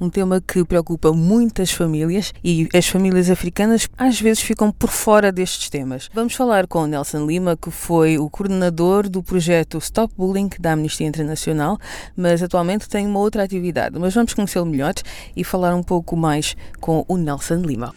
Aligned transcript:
um 0.00 0.08
tema 0.10 0.40
que 0.40 0.64
preocupa 0.64 1.12
muitas 1.12 1.70
famílias 1.70 2.32
e 2.42 2.68
as 2.74 2.86
famílias 2.86 3.30
africanas 3.30 3.88
às 3.96 4.20
vezes 4.20 4.42
ficam 4.42 4.70
por 4.70 4.90
fora 4.90 5.32
destes 5.32 5.68
temas. 5.68 6.08
Vamos 6.12 6.34
falar 6.34 6.66
com 6.66 6.86
Nelson 6.86 7.26
Lima, 7.26 7.56
que 7.56 7.70
foi 7.70 8.18
o 8.18 8.28
coordenador 8.30 9.08
do 9.08 9.22
projeto 9.22 9.78
Stop 9.78 10.12
Bullying 10.16 10.50
da 10.58 10.72
Amnistia 10.72 11.06
Internacional, 11.06 11.78
mas 12.16 12.42
atualmente 12.42 12.88
tem 12.88 13.06
uma 13.06 13.18
outra 13.18 13.42
atividade. 13.42 13.98
Mas 13.98 14.14
vamos 14.14 14.34
conhecê-lo 14.34 14.66
melhor 14.66 14.94
e 15.36 15.44
falar 15.44 15.74
um 15.74 15.82
pouco 15.82 16.16
mais 16.16 16.56
com 16.80 17.04
o 17.08 17.16
Nelson 17.16 17.56
Lima. 17.56 17.94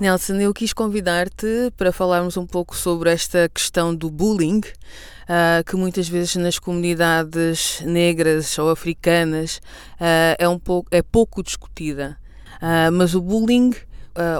Nelson, 0.00 0.36
eu 0.36 0.54
quis 0.54 0.72
convidar-te 0.72 1.70
para 1.76 1.92
falarmos 1.92 2.38
um 2.38 2.46
pouco 2.46 2.74
sobre 2.74 3.12
esta 3.12 3.50
questão 3.50 3.94
do 3.94 4.10
bullying, 4.10 4.60
uh, 4.60 5.62
que 5.66 5.76
muitas 5.76 6.08
vezes 6.08 6.36
nas 6.36 6.58
comunidades 6.58 7.82
negras 7.82 8.58
ou 8.58 8.70
africanas 8.70 9.58
uh, 10.00 10.36
é, 10.38 10.48
um 10.48 10.58
pouco, 10.58 10.88
é 10.90 11.02
pouco 11.02 11.42
discutida. 11.42 12.16
Uh, 12.62 12.90
mas 12.90 13.14
o 13.14 13.20
bullying 13.20 13.74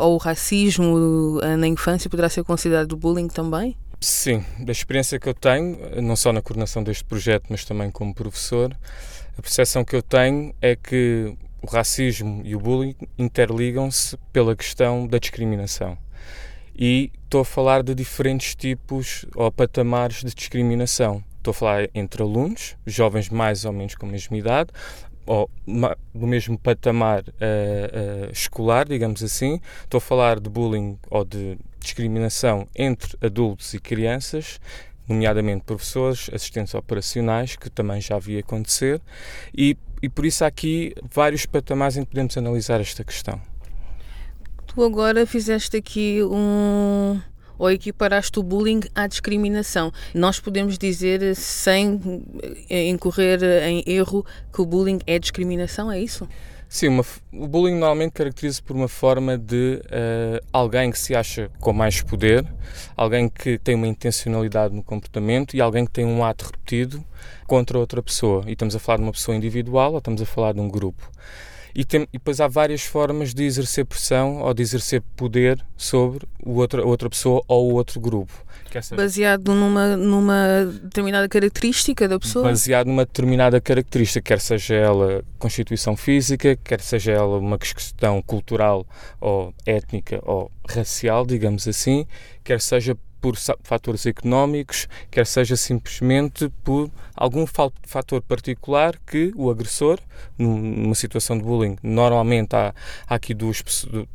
ou 0.00 0.14
o 0.14 0.18
racismo 0.18 1.40
na 1.58 1.66
infância 1.66 2.10
poderá 2.10 2.28
ser 2.28 2.42
considerado 2.42 2.96
bullying 2.96 3.28
também? 3.28 3.76
Sim, 4.00 4.44
da 4.58 4.72
experiência 4.72 5.18
que 5.18 5.28
eu 5.28 5.32
tenho, 5.32 5.78
não 6.02 6.16
só 6.16 6.32
na 6.32 6.42
coordenação 6.42 6.82
deste 6.82 7.04
projeto, 7.04 7.46
mas 7.48 7.64
também 7.64 7.90
como 7.90 8.12
professor, 8.12 8.76
a 9.38 9.42
percepção 9.42 9.84
que 9.84 9.96
eu 9.96 10.02
tenho 10.02 10.52
é 10.60 10.76
que 10.76 11.34
o 11.62 11.66
racismo 11.66 12.42
e 12.44 12.54
o 12.54 12.60
bullying 12.60 12.94
interligam-se 13.18 14.16
pela 14.32 14.56
questão 14.56 15.06
da 15.06 15.18
discriminação. 15.18 15.96
E 16.74 17.12
estou 17.24 17.42
a 17.42 17.44
falar 17.44 17.82
de 17.82 17.94
diferentes 17.94 18.54
tipos 18.54 19.26
ou 19.34 19.50
patamares 19.52 20.24
de 20.24 20.32
discriminação. 20.34 21.22
Estou 21.36 21.52
a 21.52 21.54
falar 21.54 21.88
entre 21.94 22.22
alunos, 22.22 22.76
jovens 22.86 23.28
mais 23.28 23.64
ou 23.64 23.72
menos 23.72 23.94
com 23.94 24.06
a 24.06 24.08
mesma 24.08 24.36
idade, 24.36 24.70
ou 25.26 25.50
do 26.14 26.26
mesmo 26.26 26.58
patamar 26.58 27.22
uh, 27.22 27.24
uh, 28.28 28.32
escolar, 28.32 28.88
digamos 28.88 29.22
assim. 29.22 29.60
Estou 29.84 29.98
a 29.98 30.00
falar 30.00 30.40
de 30.40 30.48
bullying 30.48 30.98
ou 31.10 31.24
de 31.24 31.58
discriminação 31.78 32.66
entre 32.74 33.16
adultos 33.24 33.72
e 33.74 33.78
crianças, 33.78 34.60
nomeadamente 35.08 35.64
professores, 35.64 36.30
assistentes 36.32 36.74
operacionais, 36.74 37.56
que 37.56 37.68
também 37.68 38.00
já 38.00 38.16
havia 38.16 38.40
acontecer, 38.40 39.00
e 39.54 39.76
e 40.02 40.08
por 40.08 40.24
isso 40.24 40.44
há 40.44 40.46
aqui 40.46 40.94
vários 41.02 41.46
patamares 41.46 41.96
em 41.96 42.04
que 42.04 42.10
podemos 42.10 42.36
analisar 42.36 42.80
esta 42.80 43.04
questão. 43.04 43.40
Tu 44.66 44.82
agora 44.84 45.26
fizeste 45.26 45.76
aqui 45.76 46.22
um. 46.22 47.20
ou 47.58 47.70
equiparaste 47.70 48.38
o 48.38 48.42
bullying 48.42 48.80
à 48.94 49.06
discriminação. 49.06 49.92
Nós 50.14 50.38
podemos 50.38 50.78
dizer, 50.78 51.34
sem 51.34 52.00
incorrer 52.70 53.42
em 53.42 53.82
erro, 53.86 54.24
que 54.52 54.62
o 54.62 54.66
bullying 54.66 55.00
é 55.06 55.18
discriminação, 55.18 55.90
é 55.90 56.00
isso? 56.00 56.28
Sim, 56.72 56.86
uma, 56.86 57.04
o 57.32 57.48
bullying 57.48 57.74
normalmente 57.74 58.12
caracteriza-se 58.12 58.62
por 58.62 58.76
uma 58.76 58.86
forma 58.86 59.36
de 59.36 59.82
uh, 59.86 60.46
alguém 60.52 60.92
que 60.92 61.00
se 61.00 61.16
acha 61.16 61.50
com 61.58 61.72
mais 61.72 62.00
poder, 62.00 62.46
alguém 62.96 63.28
que 63.28 63.58
tem 63.58 63.74
uma 63.74 63.88
intencionalidade 63.88 64.72
no 64.72 64.80
comportamento 64.80 65.56
e 65.56 65.60
alguém 65.60 65.84
que 65.84 65.90
tem 65.90 66.04
um 66.04 66.24
ato 66.24 66.44
repetido 66.44 67.04
contra 67.44 67.76
outra 67.76 68.00
pessoa. 68.00 68.44
E 68.46 68.52
estamos 68.52 68.76
a 68.76 68.78
falar 68.78 68.98
de 68.98 69.02
uma 69.02 69.10
pessoa 69.10 69.36
individual 69.36 69.90
ou 69.90 69.98
estamos 69.98 70.22
a 70.22 70.24
falar 70.24 70.52
de 70.52 70.60
um 70.60 70.68
grupo. 70.68 71.10
E, 71.74 71.84
tem, 71.84 72.02
e 72.12 72.18
depois 72.18 72.40
há 72.40 72.48
várias 72.48 72.82
formas 72.82 73.32
de 73.32 73.44
exercer 73.44 73.84
pressão 73.84 74.42
ou 74.42 74.52
de 74.54 74.62
exercer 74.62 75.02
poder 75.16 75.64
sobre 75.76 76.26
o 76.44 76.54
outro, 76.54 76.82
a 76.82 76.86
outra 76.86 77.08
pessoa 77.08 77.42
ou 77.46 77.72
o 77.72 77.74
outro 77.74 78.00
grupo. 78.00 78.32
Baseado 78.94 79.52
numa, 79.52 79.96
numa 79.96 80.70
determinada 80.82 81.28
característica 81.28 82.06
da 82.06 82.18
pessoa? 82.18 82.44
Baseado 82.44 82.86
numa 82.86 83.04
determinada 83.04 83.60
característica, 83.60 84.22
quer 84.22 84.40
seja 84.40 84.74
ela 84.74 85.24
constituição 85.38 85.96
física, 85.96 86.56
quer 86.56 86.80
seja 86.80 87.12
ela 87.12 87.38
uma 87.38 87.58
questão 87.58 88.22
cultural 88.22 88.86
ou 89.20 89.52
étnica 89.66 90.20
ou 90.24 90.50
racial, 90.68 91.26
digamos 91.26 91.66
assim, 91.66 92.06
quer 92.44 92.60
seja 92.60 92.96
por 93.20 93.36
fatores 93.62 94.06
económicos, 94.06 94.88
quer 95.10 95.26
seja 95.26 95.56
simplesmente 95.56 96.48
por 96.64 96.90
algum 97.14 97.44
fator 97.46 98.22
particular 98.22 98.98
que 99.06 99.32
o 99.36 99.50
agressor, 99.50 99.98
numa 100.38 100.94
situação 100.94 101.36
de 101.36 101.44
bullying, 101.44 101.76
normalmente 101.82 102.56
há, 102.56 102.74
há 103.06 103.14
aqui 103.14 103.34
dois, 103.34 103.62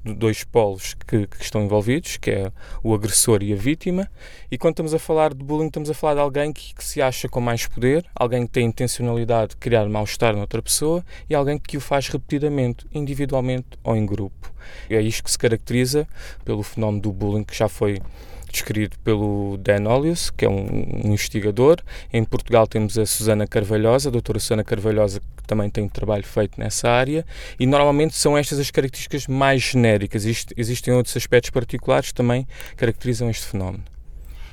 dois 0.03 0.43
polos 0.43 0.95
que, 1.07 1.27
que, 1.27 1.41
estão 1.41 1.63
envolvidos, 1.63 2.17
que 2.17 2.31
é 2.31 2.51
o 2.83 2.93
agressor 2.95 3.43
e 3.43 3.53
a 3.53 3.55
vítima, 3.55 4.09
e 4.49 4.57
quando 4.57 4.73
estamos 4.73 4.93
a 4.93 4.99
falar 4.99 5.33
de 5.33 5.43
bullying, 5.43 5.67
estamos 5.67 5.89
a 5.89 5.93
falar 5.93 6.15
de 6.15 6.19
alguém 6.21 6.51
que, 6.51 6.73
que 6.73 6.83
se 6.83 7.01
acha 7.01 7.29
com 7.29 7.39
mais 7.39 7.67
poder, 7.67 8.05
alguém 8.15 8.47
que 8.47 8.53
tem 8.53 8.65
intencionalidade 8.65 9.51
de 9.51 9.57
criar 9.57 9.87
mal-estar 9.87 10.35
noutra 10.35 10.61
pessoa 10.61 11.05
e 11.29 11.35
alguém 11.35 11.59
que 11.59 11.77
o 11.77 11.81
faz 11.81 12.07
repetidamente, 12.07 12.85
individualmente 12.91 13.67
ou 13.83 13.95
em 13.95 14.05
grupo. 14.05 14.51
É 14.89 14.99
isto 14.99 15.23
que 15.23 15.31
se 15.31 15.37
caracteriza 15.37 16.07
pelo 16.43 16.63
fenómeno 16.63 17.01
do 17.01 17.11
bullying 17.11 17.43
que 17.43 17.55
já 17.55 17.69
foi 17.69 18.01
descrito 18.55 18.97
pelo 18.99 19.57
Dan 19.57 19.87
Olius, 19.89 20.29
que 20.29 20.45
é 20.45 20.49
um, 20.49 20.65
um, 20.65 21.11
investigador. 21.11 21.77
Em 22.11 22.23
Portugal 22.23 22.65
temos 22.65 22.97
a 22.97 23.05
Susana 23.05 23.45
Carvalhosa, 23.45 24.09
a 24.09 24.11
doutora 24.11 24.39
Susana 24.39 24.63
Carvalhosa, 24.63 25.19
que 25.19 25.43
também 25.45 25.69
tem 25.69 25.87
trabalho 25.89 26.23
feito 26.23 26.59
nessa 26.59 26.89
área, 26.89 27.25
e 27.59 27.65
normalmente 27.65 28.15
são 28.15 28.37
estas 28.37 28.59
as 28.59 28.71
características 28.71 29.27
mais 29.27 29.61
genéricas. 29.61 30.25
existem 30.25 30.93
outros 30.93 31.15
aspectos 31.15 31.49
particulares 31.49 32.09
que 32.09 32.15
também 32.15 32.47
caracterizam 32.77 33.29
este 33.29 33.45
fenómeno. 33.45 33.94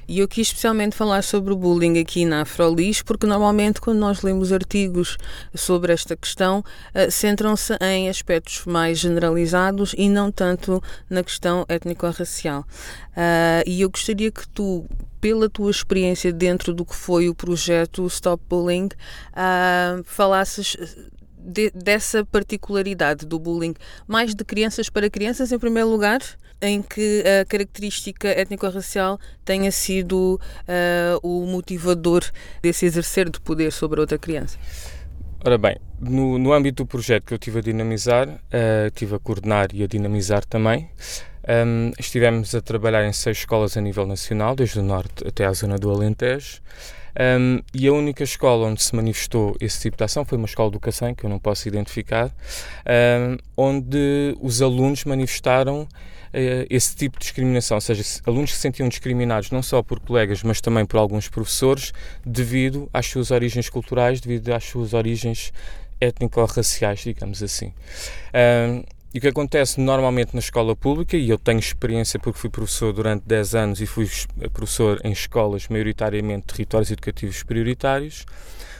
E 0.09 0.19
eu 0.19 0.29
quis 0.29 0.49
especialmente 0.49 0.97
falar 0.97 1.23
sobre 1.23 1.53
o 1.53 1.57
bullying 1.57 1.99
aqui 1.99 2.25
na 2.25 2.43
Afrolis, 2.43 3.03
porque 3.03 3.27
normalmente 3.27 3.81
quando 3.81 3.99
nós 3.99 4.23
lemos 4.23 4.53
artigos 4.53 5.17
sobre 5.55 5.93
esta 5.93 6.17
questão, 6.17 6.61
uh, 6.61 7.11
centram-se 7.11 7.77
em 7.81 8.09
aspectos 8.09 8.65
mais 8.67 8.99
generalizados 8.99 9.95
e 9.97 10.09
não 10.09 10.31
tanto 10.31 10.83
na 11.09 11.23
questão 11.23 11.65
étnico-racial. 11.69 12.61
Uh, 13.11 13.63
e 13.67 13.81
eu 13.81 13.91
gostaria 13.91 14.31
que 14.31 14.49
tu, 14.49 14.85
pela 15.21 15.49
tua 15.49 15.71
experiência 15.71 16.33
dentro 16.33 16.75
do 16.75 16.84
que 16.84 16.95
foi 16.95 17.29
o 17.29 17.34
projeto 17.34 18.07
Stop 18.07 18.43
Bullying, 18.49 18.89
uh, 19.33 20.03
falasses 20.05 20.77
de, 21.43 21.71
dessa 21.71 22.25
particularidade 22.25 23.27
do 23.27 23.39
bullying, 23.39 23.75
mais 24.07 24.34
de 24.34 24.45
crianças 24.45 24.89
para 24.89 25.11
crianças, 25.11 25.53
em 25.53 25.59
primeiro 25.59 25.89
lugar, 25.89 26.21
em 26.62 26.81
que 26.81 27.25
a 27.27 27.45
característica 27.45 28.28
étnico-racial 28.28 29.19
tenha 29.45 29.71
sido 29.73 30.41
uh, 30.62 31.19
o 31.23 31.45
motivador 31.47 32.23
desse 32.62 32.87
exercer 32.87 33.28
de 33.28 33.41
poder 33.41 33.73
sobre 33.73 34.00
outra 34.00 34.17
criança? 34.17 34.56
Ora 35.45 35.59
bem, 35.59 35.77
no, 36.01 36.39
no 36.39 36.53
âmbito 36.53 36.84
do 36.84 36.87
projeto 36.87 37.25
que 37.25 37.34
eu 37.34 37.37
estive 37.37 37.59
a 37.59 37.62
dinamizar, 37.62 38.28
uh, 38.28 38.86
estive 38.86 39.16
a 39.16 39.19
coordenar 39.19 39.71
e 39.75 39.83
a 39.83 39.89
dinamizar 39.89 40.45
também, 40.45 40.89
um, 41.66 41.91
estivemos 41.98 42.54
a 42.54 42.60
trabalhar 42.60 43.04
em 43.04 43.13
seis 43.13 43.39
escolas 43.39 43.77
a 43.77 43.81
nível 43.81 44.07
nacional, 44.07 44.54
desde 44.54 44.78
o 44.78 44.83
norte 44.83 45.27
até 45.27 45.45
à 45.45 45.53
zona 45.53 45.77
do 45.77 45.91
Alentejo. 45.91 46.60
Um, 47.18 47.60
e 47.74 47.86
a 47.86 47.92
única 47.92 48.24
escola 48.24 48.68
onde 48.68 48.82
se 48.82 48.94
manifestou 48.97 49.54
esse 49.60 49.80
tipo 49.80 49.97
de 49.97 50.04
ação 50.04 50.24
foi 50.24 50.38
uma 50.38 50.47
escola 50.47 50.70
do 50.70 50.80
Cacém, 50.80 51.14
que 51.14 51.24
eu 51.24 51.30
não 51.30 51.38
posso 51.38 51.68
identificar, 51.68 52.26
um, 52.28 53.36
onde 53.56 54.36
os 54.41 54.62
alunos 54.62 55.04
manifestaram 55.04 55.82
uh, 55.82 55.88
esse 56.70 56.97
tipo 56.97 57.18
de 57.18 57.24
discriminação, 57.24 57.76
ou 57.76 57.80
seja, 57.80 58.03
alunos 58.26 58.50
que 58.50 58.56
se 58.56 58.62
sentiam 58.62 58.88
discriminados 58.88 59.50
não 59.50 59.62
só 59.62 59.82
por 59.82 60.00
colegas, 60.00 60.42
mas 60.42 60.60
também 60.60 60.86
por 60.86 60.98
alguns 60.98 61.28
professores, 61.28 61.92
devido 62.24 62.88
às 62.92 63.06
suas 63.06 63.30
origens 63.30 63.68
culturais, 63.68 64.20
devido 64.20 64.53
às 64.53 64.64
suas 64.64 64.94
origens 64.94 65.53
étnico-raciais, 66.00 67.00
digamos 67.00 67.42
assim. 67.42 67.72
Um, 68.34 68.82
e 69.14 69.18
o 69.18 69.20
que 69.20 69.28
acontece 69.28 69.80
normalmente 69.80 70.32
na 70.32 70.41
escola 70.41 70.74
pública, 70.74 71.16
e 71.16 71.28
eu 71.28 71.38
tenho 71.38 71.59
experiência 71.59 72.18
porque 72.18 72.38
fui 72.38 72.48
professor 72.48 72.92
durante 72.92 73.24
10 73.26 73.54
anos 73.54 73.80
e 73.80 73.86
fui 73.86 74.09
professor 74.53 75.00
em 75.04 75.12
escolas 75.12 75.68
maioritariamente 75.68 76.47
territórios 76.47 76.91
educativos 76.91 77.42
prioritários, 77.42 78.24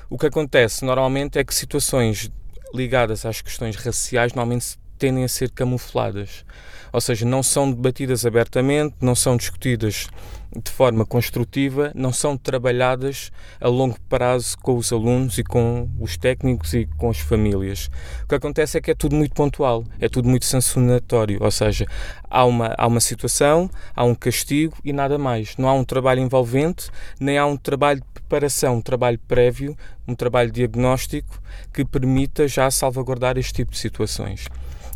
o 0.09 0.19
que 0.19 0.27
acontece 0.27 0.85
normalmente 0.85 1.39
é 1.39 1.45
que 1.45 1.55
situações 1.55 2.31
ligadas 2.75 3.27
às 3.27 3.43
questões 3.43 3.77
raciais 3.77 4.33
normalmente 4.33 4.79
tendem 4.99 5.25
a 5.25 5.29
ser 5.29 5.51
camufladas. 5.51 6.45
Ou 6.93 7.01
seja, 7.01 7.27
não 7.27 7.43
são 7.43 7.71
debatidas 7.71 8.25
abertamente, 8.25 8.95
não 9.01 9.15
são 9.15 9.37
discutidas 9.37 10.09
de 10.55 10.71
forma 10.71 11.07
construtiva 11.07 11.93
não 11.95 12.13
são 12.13 12.37
trabalhadas 12.37 13.31
a 13.61 13.69
longo 13.69 13.99
prazo 14.09 14.57
com 14.59 14.77
os 14.77 14.93
alunos 14.93 15.39
e 15.39 15.45
com 15.45 15.89
os 15.99 16.17
técnicos 16.17 16.75
e 16.75 16.87
com 16.99 17.09
as 17.11 17.19
famílias. 17.19 17.89
O 18.25 18.29
que 18.29 18.35
acontece 18.35 18.77
é 18.77 18.81
que 18.81 18.91
é 18.91 18.95
tudo 18.95 19.17
muito 19.17 19.35
pontual, 19.35 19.85
é 19.99 20.09
tudo 20.09 20.29
muito 20.29 20.45
sancionatório, 20.45 21.39
ou 21.43 21.51
seja, 21.51 21.87
há 22.29 22.45
uma, 22.45 22.75
há 22.77 22.87
uma 22.87 23.01
situação, 23.01 23.71
há 23.95 24.05
um 24.05 24.15
castigo 24.15 24.77
e 24.85 24.93
nada 24.93 25.19
mais. 25.19 25.57
Não 25.57 25.69
há 25.69 25.75
um 25.75 25.85
trabalho 25.85 26.21
envolvente, 26.21 26.91
nem 27.19 27.39
há 27.39 27.47
um 27.47 27.57
trabalho 27.57 28.01
de 28.01 28.07
preparação, 28.13 28.77
um 28.77 28.83
trabalho 28.83 29.19
prévio, 29.27 29.77
um 30.07 30.15
trabalho 30.15 30.51
diagnóstico 30.51 31.41
que 31.73 31.85
permita 31.85 32.47
já 32.47 32.71
salvaguardar 32.71 33.39
este 33.39 33.53
tipo 33.53 33.73
de 33.73 33.79
situações. 33.79 34.47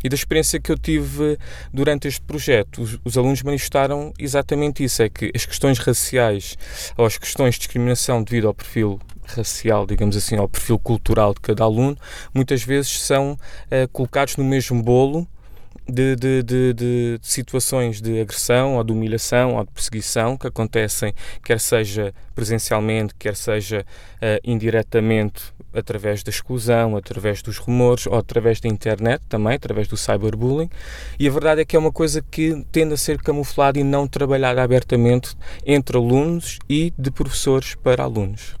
E 0.03 0.09
da 0.09 0.15
experiência 0.15 0.59
que 0.59 0.71
eu 0.71 0.77
tive 0.77 1.37
durante 1.73 2.07
este 2.07 2.21
projeto, 2.21 2.81
os, 2.81 2.99
os, 3.03 3.17
alunos 3.17 3.41
manifestaram 3.41 4.13
exatamente 4.17 4.83
isso: 4.83 5.01
é 5.01 5.09
que 5.09 5.31
as 5.35 5.45
questões 5.47 5.79
raciais 5.79 6.57
ou 6.97 7.05
as 7.05 7.17
questões 7.17 7.55
de 7.55 7.59
discriminação 7.59 8.21
devido 8.21 8.47
ao 8.47 8.53
perfil 8.53 8.99
racial, 9.25 9.85
digamos 9.85 10.15
assim, 10.15 10.37
ao 10.37 10.47
perfil 10.47 10.79
cultural 10.79 11.33
de 11.33 11.41
cada 11.41 11.63
aluno, 11.63 11.97
muitas 12.33 12.63
vezes 12.63 13.01
são 13.01 13.33
uh, 13.33 13.87
colocados 13.91 14.37
no 14.37 14.43
mesmo 14.43 14.81
bolo 14.81 15.27
de, 15.87 16.15
de, 16.15 16.43
de, 16.43 16.73
de, 16.73 17.19
situações 17.21 18.01
de 18.01 18.19
agressão 18.19 18.75
ou 18.75 18.83
de 18.83 18.91
humilhação 18.91 19.55
ou 19.55 19.63
de 19.63 19.71
perseguição 19.71 20.37
que 20.37 20.47
acontecem, 20.47 21.13
quer 21.43 21.59
seja 21.59 22.13
presencialmente, 22.35 23.15
quer 23.17 23.35
seja 23.35 23.85
uh, 24.17 24.39
indiretamente 24.43 25.53
através 25.73 26.23
da 26.23 26.29
exclusão, 26.29 26.95
através 26.95 27.41
dos 27.41 27.57
rumores 27.57 28.07
ou 28.07 28.15
através 28.15 28.59
da 28.59 28.67
internet 28.67 29.21
também, 29.29 29.55
através 29.55 29.87
do 29.87 29.95
cyberbullying. 29.95 30.69
E 31.19 31.27
a 31.27 31.31
verdade 31.31 31.61
é 31.61 31.65
que 31.65 31.75
é 31.75 31.79
uma 31.79 31.91
coisa 31.91 32.21
que 32.21 32.65
tende 32.71 32.93
a 32.93 32.97
ser 32.97 33.21
camuflada 33.21 33.79
e 33.79 33.83
não 33.83 34.07
trabalhada 34.07 34.61
abertamente 34.61 35.35
entre 35.65 35.97
alunos 35.97 36.59
e 36.69 36.93
de 36.97 37.11
professores 37.11 37.75
para 37.75 38.03
alunos. 38.03 38.55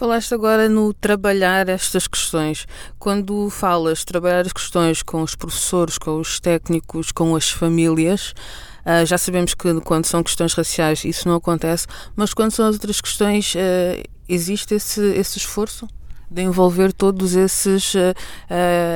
Falaste 0.00 0.32
agora 0.32 0.66
no 0.66 0.94
trabalhar 0.94 1.68
estas 1.68 2.08
questões. 2.08 2.66
Quando 2.98 3.50
falas 3.50 4.02
trabalhar 4.02 4.46
as 4.46 4.52
questões 4.54 5.02
com 5.02 5.20
os 5.20 5.34
professores, 5.34 5.98
com 5.98 6.18
os 6.18 6.40
técnicos, 6.40 7.12
com 7.12 7.36
as 7.36 7.50
famílias, 7.50 8.32
uh, 8.80 9.04
já 9.04 9.18
sabemos 9.18 9.52
que 9.52 9.78
quando 9.82 10.06
são 10.06 10.22
questões 10.22 10.54
raciais 10.54 11.04
isso 11.04 11.28
não 11.28 11.34
acontece, 11.34 11.86
mas 12.16 12.32
quando 12.32 12.50
são 12.50 12.66
outras 12.66 12.98
questões, 12.98 13.54
uh, 13.54 14.02
existe 14.26 14.74
esse, 14.74 15.02
esse 15.02 15.36
esforço 15.36 15.86
de 16.30 16.44
envolver 16.44 16.94
todos 16.94 17.36
esses 17.36 17.94
uh, 17.94 18.14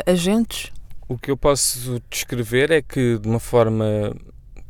agentes? 0.07 0.73
O 1.07 1.19
que 1.19 1.31
eu 1.31 1.37
posso 1.37 2.01
descrever 2.09 2.71
é 2.71 2.81
que, 2.81 3.19
de 3.19 3.29
uma 3.29 3.41
forma 3.41 4.17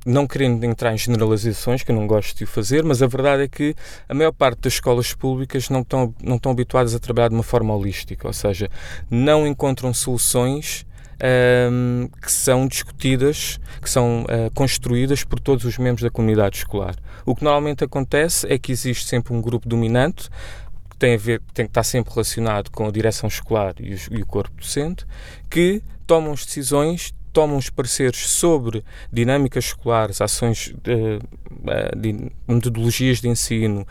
não 0.05 0.27
querendo 0.27 0.62
entrar 0.65 0.93
em 0.93 0.99
generalizações, 0.99 1.83
que 1.83 1.91
eu 1.91 1.97
não 1.97 2.06
gosto 2.06 2.37
de 2.37 2.47
fazer, 2.47 2.85
mas 2.85 3.03
a 3.03 3.06
verdade 3.06 3.45
é 3.45 3.49
que 3.49 3.75
a 4.09 4.15
maior 4.15 4.33
parte 4.33 4.61
das 4.61 4.75
escolas 4.75 5.15
públicas 5.15 5.71
não 5.71 5.81
estão, 5.81 6.15
não 6.23 6.37
estão 6.37 6.53
habituadas 6.53 6.95
a 6.95 6.99
trabalhar 6.99 7.29
de 7.29 7.35
uma 7.35 7.43
forma 7.43 7.75
holística, 7.75 8.27
ou 8.27 8.33
seja, 8.33 8.69
não 9.11 9.47
encontram 9.47 9.95
soluções 9.95 10.87
um, 11.71 12.09
que 12.21 12.31
são 12.31 12.67
discutidas, 12.67 13.59
que 13.81 13.89
são 13.89 14.25
uh, 14.25 14.53
construídas 14.55 15.25
por 15.25 15.41
todos 15.41 15.65
os 15.65 15.79
membros 15.79 16.03
da 16.03 16.11
comunidade 16.11 16.59
escolar. 16.59 16.97
O 17.25 17.35
que 17.35 17.45
normalmente 17.45 17.85
acontece 17.85 18.47
é 18.53 18.59
que 18.59 18.73
existe 18.73 19.07
sempre 19.07 19.33
um 19.33 19.41
grupo 19.41 19.69
dominante, 19.69 20.29
que 20.91 20.97
tem, 20.99 21.15
a 21.15 21.19
ver, 21.19 21.41
tem 21.53 21.67
que 21.67 21.71
estar 21.71 21.83
sempre 21.83 22.12
relacionado 22.12 22.71
com 22.71 22.87
a 22.87 22.91
direção 22.91 23.29
escolar 23.29 23.75
e, 23.81 23.95
os, 23.95 24.09
e 24.11 24.21
o 24.21 24.27
corpo 24.27 24.55
docente, 24.57 25.07
que 25.49 25.83
tomam 26.07 26.33
as 26.33 26.45
decisões 26.45 27.15
tomam 27.35 27.59
os 27.59 27.69
pareceres 27.69 28.21
sobre 28.31 28.85
dinâmicas 29.13 29.67
escolares, 29.67 30.21
ações, 30.21 30.73
de, 30.83 31.19
de 31.97 32.31
metodologias 32.47 33.21
de 33.21 33.29
ensino, 33.29 33.87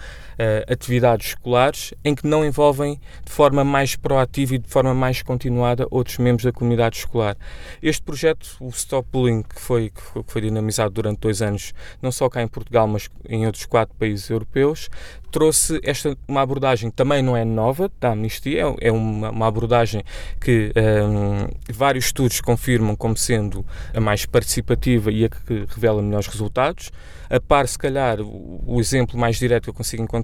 atividades 0.67 1.27
escolares, 1.27 1.93
em 2.03 2.15
que 2.15 2.25
não 2.27 2.45
envolvem 2.45 2.99
de 3.23 3.31
forma 3.31 3.63
mais 3.63 3.95
proativa 3.95 4.55
e 4.55 4.57
de 4.57 4.67
forma 4.67 4.93
mais 4.93 5.21
continuada 5.21 5.87
outros 5.89 6.17
membros 6.17 6.45
da 6.45 6.51
comunidade 6.51 6.97
escolar. 6.97 7.37
Este 7.81 8.01
projeto, 8.01 8.57
o 8.59 8.69
Stop 8.69 9.07
Bullying, 9.11 9.43
que 9.43 9.59
foi, 9.59 9.89
que 9.89 10.23
foi 10.25 10.41
dinamizado 10.41 10.93
durante 10.93 11.19
dois 11.19 11.41
anos, 11.41 11.73
não 12.01 12.11
só 12.11 12.29
cá 12.29 12.41
em 12.41 12.47
Portugal, 12.47 12.87
mas 12.87 13.09
em 13.27 13.45
outros 13.45 13.65
quatro 13.65 13.95
países 13.95 14.29
europeus, 14.29 14.89
trouxe 15.33 15.79
esta 15.83 16.15
uma 16.27 16.41
abordagem 16.41 16.91
também 16.91 17.23
não 17.23 17.35
é 17.35 17.43
nova 17.43 17.91
da 17.99 18.11
amnistia, 18.11 18.61
é, 18.61 18.87
é 18.87 18.91
uma, 18.91 19.31
uma 19.31 19.47
abordagem 19.47 20.03
que 20.39 20.71
um, 20.77 21.47
vários 21.73 22.05
estudos 22.05 22.39
confirmam 22.39 22.95
como 22.95 23.17
sendo 23.17 23.65
a 23.93 23.99
mais 23.99 24.27
participativa 24.27 25.11
e 25.11 25.25
a 25.25 25.29
que 25.29 25.65
revela 25.67 26.01
melhores 26.03 26.27
resultados. 26.27 26.91
A 27.29 27.39
par, 27.39 27.67
se 27.67 27.79
calhar, 27.79 28.21
o, 28.21 28.63
o 28.63 28.79
exemplo 28.79 29.19
mais 29.19 29.37
direto 29.37 29.63
que 29.63 29.69
eu 29.71 29.73
consigo 29.73 30.03
encontrar 30.03 30.22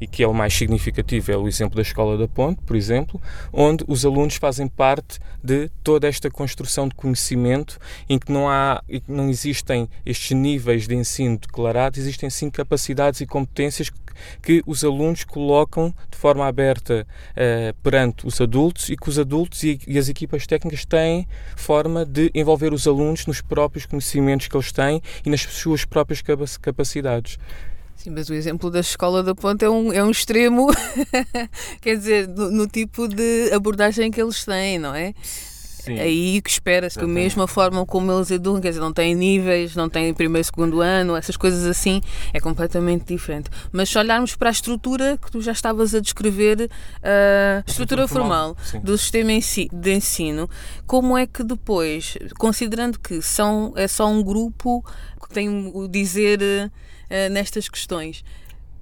e 0.00 0.06
que 0.06 0.22
é 0.22 0.28
o 0.28 0.34
mais 0.34 0.54
significativo 0.54 1.32
é 1.32 1.36
o 1.36 1.48
exemplo 1.48 1.76
da 1.76 1.82
Escola 1.82 2.16
da 2.16 2.28
Ponte, 2.28 2.60
por 2.62 2.76
exemplo, 2.76 3.20
onde 3.52 3.84
os 3.88 4.04
alunos 4.04 4.36
fazem 4.36 4.68
parte 4.68 5.18
de 5.42 5.68
toda 5.82 6.06
esta 6.06 6.30
construção 6.30 6.88
de 6.88 6.94
conhecimento 6.94 7.78
em 8.08 8.18
que 8.18 8.30
não 8.30 8.48
há, 8.48 8.82
não 9.08 9.28
existem 9.28 9.88
estes 10.04 10.36
níveis 10.36 10.86
de 10.86 10.94
ensino 10.94 11.38
declarados, 11.38 11.98
existem 11.98 12.30
sim 12.30 12.50
capacidades 12.50 13.20
e 13.20 13.26
competências 13.26 13.90
que 13.90 14.02
que 14.42 14.62
os 14.66 14.84
alunos 14.84 15.24
colocam 15.24 15.94
de 16.10 16.16
forma 16.16 16.46
aberta 16.46 17.06
uh, 17.32 17.74
perante 17.82 18.26
os 18.26 18.40
adultos 18.40 18.88
e 18.88 18.96
que 18.96 19.08
os 19.08 19.18
adultos 19.18 19.62
e, 19.62 19.78
e, 19.86 19.98
as 19.98 20.08
equipas 20.08 20.46
técnicas 20.46 20.84
têm 20.84 21.26
forma 21.56 22.04
de 22.04 22.30
envolver 22.34 22.72
os 22.72 22.86
alunos 22.86 23.26
nos 23.26 23.40
próprios 23.40 23.86
conhecimentos 23.86 24.48
que 24.48 24.56
eles 24.56 24.72
têm 24.72 25.02
e 25.24 25.30
nas 25.30 25.42
suas 25.42 25.84
próprias 25.84 26.22
capacidades. 26.60 27.38
Sim, 27.96 28.10
mas 28.10 28.28
o 28.28 28.34
exemplo 28.34 28.70
da 28.70 28.80
escola 28.80 29.22
da 29.22 29.34
ponte 29.34 29.64
é 29.64 29.70
um, 29.70 29.92
é 29.92 30.02
um 30.02 30.10
extremo, 30.10 30.68
quer 31.80 31.96
dizer, 31.96 32.26
no, 32.26 32.50
no, 32.50 32.66
tipo 32.66 33.06
de 33.06 33.52
abordagem 33.52 34.10
que 34.10 34.20
eles 34.20 34.44
têm, 34.44 34.78
não 34.78 34.94
é? 34.94 35.14
Sim. 35.82 35.98
Aí 35.98 36.40
que 36.40 36.48
espera-se 36.48 36.96
que 36.96 37.04
a 37.04 37.08
mesma 37.08 37.48
forma 37.48 37.84
como 37.84 38.12
eles 38.12 38.30
educam, 38.30 38.60
quer 38.60 38.68
dizer, 38.68 38.80
não 38.80 38.92
tem 38.92 39.16
níveis, 39.16 39.74
não 39.74 39.88
tem 39.88 40.14
primeiro, 40.14 40.44
segundo 40.44 40.80
ano, 40.80 41.16
essas 41.16 41.36
coisas 41.36 41.64
assim, 41.64 42.00
é 42.32 42.38
completamente 42.38 43.06
diferente. 43.06 43.50
Mas 43.72 43.88
se 43.88 43.98
olharmos 43.98 44.36
para 44.36 44.48
a 44.48 44.52
estrutura 44.52 45.18
que 45.18 45.28
tu 45.28 45.40
já 45.40 45.50
estavas 45.50 45.92
a 45.92 45.98
descrever, 45.98 46.70
a 47.02 47.64
estrutura 47.66 48.06
formal, 48.06 48.54
formal 48.54 48.84
do 48.84 48.96
sistema 48.96 49.32
de 49.32 49.92
ensino, 49.92 50.48
como 50.86 51.18
é 51.18 51.26
que 51.26 51.42
depois, 51.42 52.16
considerando 52.38 53.00
que 53.00 53.20
são, 53.20 53.72
é 53.74 53.88
só 53.88 54.06
um 54.06 54.22
grupo 54.22 54.84
que 55.20 55.34
tem 55.34 55.48
o 55.74 55.88
dizer 55.88 56.38
uh, 56.40 57.32
nestas 57.32 57.68
questões, 57.68 58.22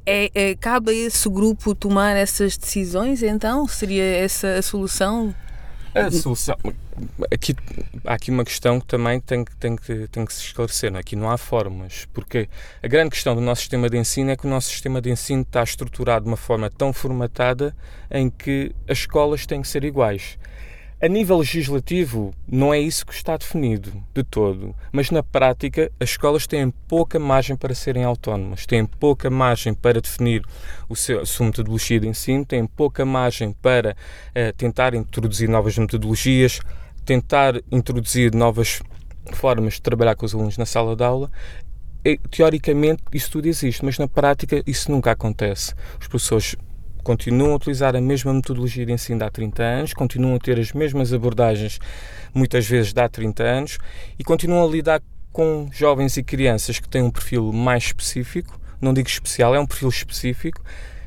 é, 0.04 0.30
é, 0.35 0.54
cabe 0.54 0.90
a 0.90 0.95
esse 0.95 1.28
grupo 1.30 1.75
tomar 1.75 2.14
essas 2.14 2.59
decisões, 2.59 3.23
então? 3.23 3.66
Seria 3.66 4.04
essa 4.04 4.59
a 4.59 4.62
solução? 4.62 5.35
A 5.94 6.11
solução. 6.11 6.56
Aqui, 7.32 7.54
há 8.04 8.14
aqui 8.14 8.30
uma 8.30 8.44
questão 8.44 8.80
que 8.80 8.87
também 8.87 9.20
tem, 9.20 9.44
tem, 9.59 9.76
que, 9.76 10.06
tem 10.09 10.25
que 10.25 10.32
se 10.32 10.42
esclarecer. 10.42 10.94
É? 10.94 10.99
Aqui 10.99 11.16
não 11.16 11.30
há 11.30 11.37
formas. 11.37 12.06
Porque 12.12 12.49
a 12.82 12.88
grande 12.88 13.11
questão 13.11 13.35
do 13.35 13.40
nosso 13.40 13.62
sistema 13.62 13.88
de 13.88 13.97
ensino 13.97 14.30
é 14.30 14.37
que 14.37 14.47
o 14.47 14.50
nosso 14.50 14.68
sistema 14.68 15.00
de 15.00 15.11
ensino 15.11 15.42
está 15.42 15.62
estruturado 15.62 16.25
de 16.25 16.30
uma 16.30 16.37
forma 16.37 16.70
tão 16.70 16.92
formatada 16.92 17.75
em 18.11 18.30
que 18.30 18.75
as 18.88 18.99
escolas 18.99 19.47
têm 19.47 19.62
que 19.62 19.68
ser 19.68 19.85
iguais. 19.85 20.38
A 21.02 21.09
nível 21.09 21.38
legislativo, 21.38 22.35
não 22.47 22.75
é 22.75 22.78
isso 22.78 23.07
que 23.07 23.14
está 23.14 23.35
definido 23.35 23.90
de 24.12 24.23
todo, 24.23 24.75
mas 24.92 25.11
na 25.11 25.23
prática 25.23 25.90
as 25.99 26.11
escolas 26.11 26.47
têm 26.47 26.71
pouca 26.87 27.19
margem 27.19 27.57
para 27.57 27.75
serem 27.75 28.04
autónomas, 28.04 28.66
têm 28.66 28.85
pouca 28.85 29.30
margem 29.30 29.73
para 29.73 29.99
definir 29.99 30.42
o 30.90 30.95
seu, 30.95 31.21
a 31.21 31.25
sua 31.25 31.47
metodologia 31.47 31.99
de 31.99 32.07
ensino, 32.07 32.45
têm 32.45 32.66
pouca 32.66 33.02
margem 33.07 33.50
para 33.62 33.92
uh, 33.92 34.52
tentar 34.59 34.95
introduzir 34.95 35.49
novas 35.49 35.78
metodologias, 35.78 36.61
tentar 37.07 37.54
introduzir 37.73 38.35
novas 38.35 38.83
formas 39.33 39.75
de 39.75 39.83
trabalhar 39.83 40.14
com 40.14 40.26
os 40.26 40.35
alunos 40.35 40.59
na 40.59 40.66
sala 40.66 40.95
de 40.95 41.02
aula 41.02 41.30
teoricamente 42.30 43.02
isso 43.12 43.30
tudo 43.30 43.47
existe, 43.47 43.85
mas 43.85 43.99
na 43.99 44.09
prática 44.09 44.62
isso 44.66 44.90
nunca 44.90 45.11
acontece. 45.11 45.75
Os 46.00 46.09
professores 46.09 46.57
continuam 47.02 47.52
a 47.52 47.57
utilizar 47.57 47.97
a 47.97 48.00
mesma 48.00 48.33
metodologia 48.33 48.87
de 48.87 48.92
ensino 48.92 49.19
de 49.19 49.25
há 49.25 49.30
30 49.30 49.62
anos, 49.62 49.95
continuam 49.95 50.35
a 50.37 50.38
ter 50.38 50.59
as 50.59 50.73
mesmas 50.73 51.12
abordagens, 51.12 51.78
muitas 52.35 52.66
vezes 52.66 52.92
de 52.92 53.00
há 53.00 53.09
30 53.09 53.42
anos, 53.42 53.78
e 54.19 54.25
continuam 54.25 54.66
a 54.66 54.71
lidar 54.71 55.02
com 55.33 55.69
jovens 55.73 56.16
e 56.16 56.23
crianças 56.23 56.78
que 56.78 56.88
têm 56.88 57.02
um 57.02 57.11
perfil 57.11 57.52
mais 57.52 57.85
específico, 57.85 58.61
não 58.80 58.92
digo 58.92 59.09
especial, 59.09 59.54
é 59.54 59.61
um 59.61 59.66
perfil 59.66 59.88
específico, 59.88 60.62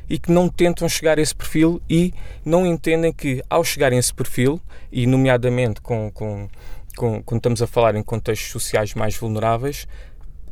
e 0.10 0.20
que 0.20 0.32
não 0.32 0.50
tentam 0.50 0.88
chegar 0.88 1.18
a 1.18 1.22
esse 1.22 1.34
perfil 1.34 1.82
e 1.90 2.14
não 2.46 2.66
entendem 2.66 3.12
que, 3.12 3.42
ao 3.50 3.64
chegarem 3.64 3.98
a 3.98 4.00
esse 4.00 4.14
perfil, 4.14 4.62
e 4.92 5.08
nomeadamente 5.08 5.82
com, 5.82 6.12
com, 6.12 6.48
com, 6.96 7.24
quando 7.24 7.40
estamos 7.40 7.62
a 7.62 7.68
falar 7.68 7.96
em 7.96 8.04
contextos 8.04 8.52
sociais 8.52 8.94
mais 8.94 9.16
vulneráveis, 9.16 9.88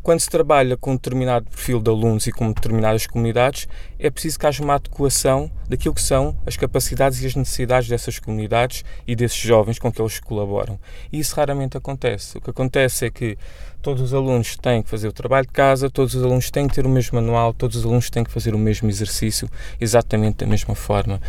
quando 0.03 0.19
se 0.19 0.29
trabalha 0.29 0.75
com 0.75 0.91
um 0.91 0.95
determinado 0.95 1.45
perfil 1.45 1.79
de 1.79 1.89
alunos 1.89 2.25
e 2.25 2.31
com 2.31 2.51
determinadas 2.51 3.05
comunidades, 3.05 3.67
é 3.99 4.09
preciso 4.09 4.39
que 4.39 4.47
haja 4.47 4.63
uma 4.63 4.75
adequação 4.75 5.51
daquilo 5.69 5.93
que 5.93 6.01
são 6.01 6.35
as 6.45 6.57
capacidades 6.57 7.21
e 7.21 7.27
as 7.27 7.35
necessidades 7.35 7.87
dessas 7.87 8.17
comunidades 8.17 8.83
e 9.05 9.15
desses 9.15 9.37
jovens 9.37 9.77
com 9.77 9.91
que 9.91 10.01
eles 10.01 10.19
colaboram. 10.19 10.79
E 11.11 11.19
isso 11.19 11.35
raramente 11.35 11.77
acontece. 11.77 12.37
O 12.39 12.41
que 12.41 12.49
acontece 12.49 13.05
é 13.05 13.11
que 13.11 13.37
todos 13.81 14.01
os 14.01 14.13
alunos 14.13 14.57
têm 14.57 14.81
que 14.81 14.89
fazer 14.89 15.07
o 15.07 15.13
trabalho 15.13 15.45
de 15.45 15.53
casa, 15.53 15.89
todos 15.89 16.15
os 16.15 16.23
alunos 16.23 16.49
têm 16.49 16.67
que 16.67 16.73
ter 16.73 16.85
o 16.85 16.89
mesmo 16.89 17.21
manual, 17.21 17.53
todos 17.53 17.77
os 17.77 17.85
alunos 17.85 18.09
têm 18.09 18.23
que 18.23 18.31
fazer 18.31 18.55
o 18.55 18.59
mesmo 18.59 18.89
exercício, 18.89 19.47
exatamente 19.79 20.37
da 20.37 20.47
mesma 20.47 20.73
forma. 20.73 21.21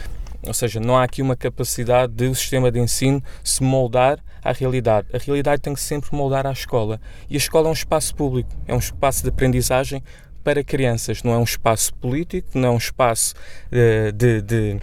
Ou 0.47 0.55
seja, 0.55 0.81
não 0.81 0.97
há 0.97 1.05
aqui 1.05 1.23
uma 1.23 1.37
capacidade 1.37 2.13
de 2.15 2.27
o 2.27 2.35
sistema 2.35 2.71
de 2.71 2.81
ensino 2.81 3.23
se 3.45 3.63
moldar 3.63 4.19
à 4.43 4.53
realidade. 4.53 5.09
A 5.13 5.19
realidade 5.19 5.63
tem 5.63 5.75
que 5.75 5.81
sempre 5.81 6.15
moldar 6.15 6.47
à 6.47 6.53
escola. 6.53 7.01
E 7.29 7.35
a 7.35 7.39
escola 7.39 7.69
é 7.69 7.71
um 7.71 7.75
espaço 7.75 8.15
público, 8.15 8.51
é 8.67 8.75
um 8.75 8.79
espaço 8.79 9.23
de 9.23 9.29
aprendizagem 9.29 10.03
para 10.43 10.65
crianças, 10.65 11.23
não 11.23 11.33
é 11.33 11.39
um 11.39 11.45
espaço 11.45 11.95
político, 11.95 12.49
não 12.55 12.69
é 12.69 12.73
um 12.73 12.77
espaço 12.77 13.35
uh, 13.69 14.13
de, 14.13 14.43
de 14.43 14.81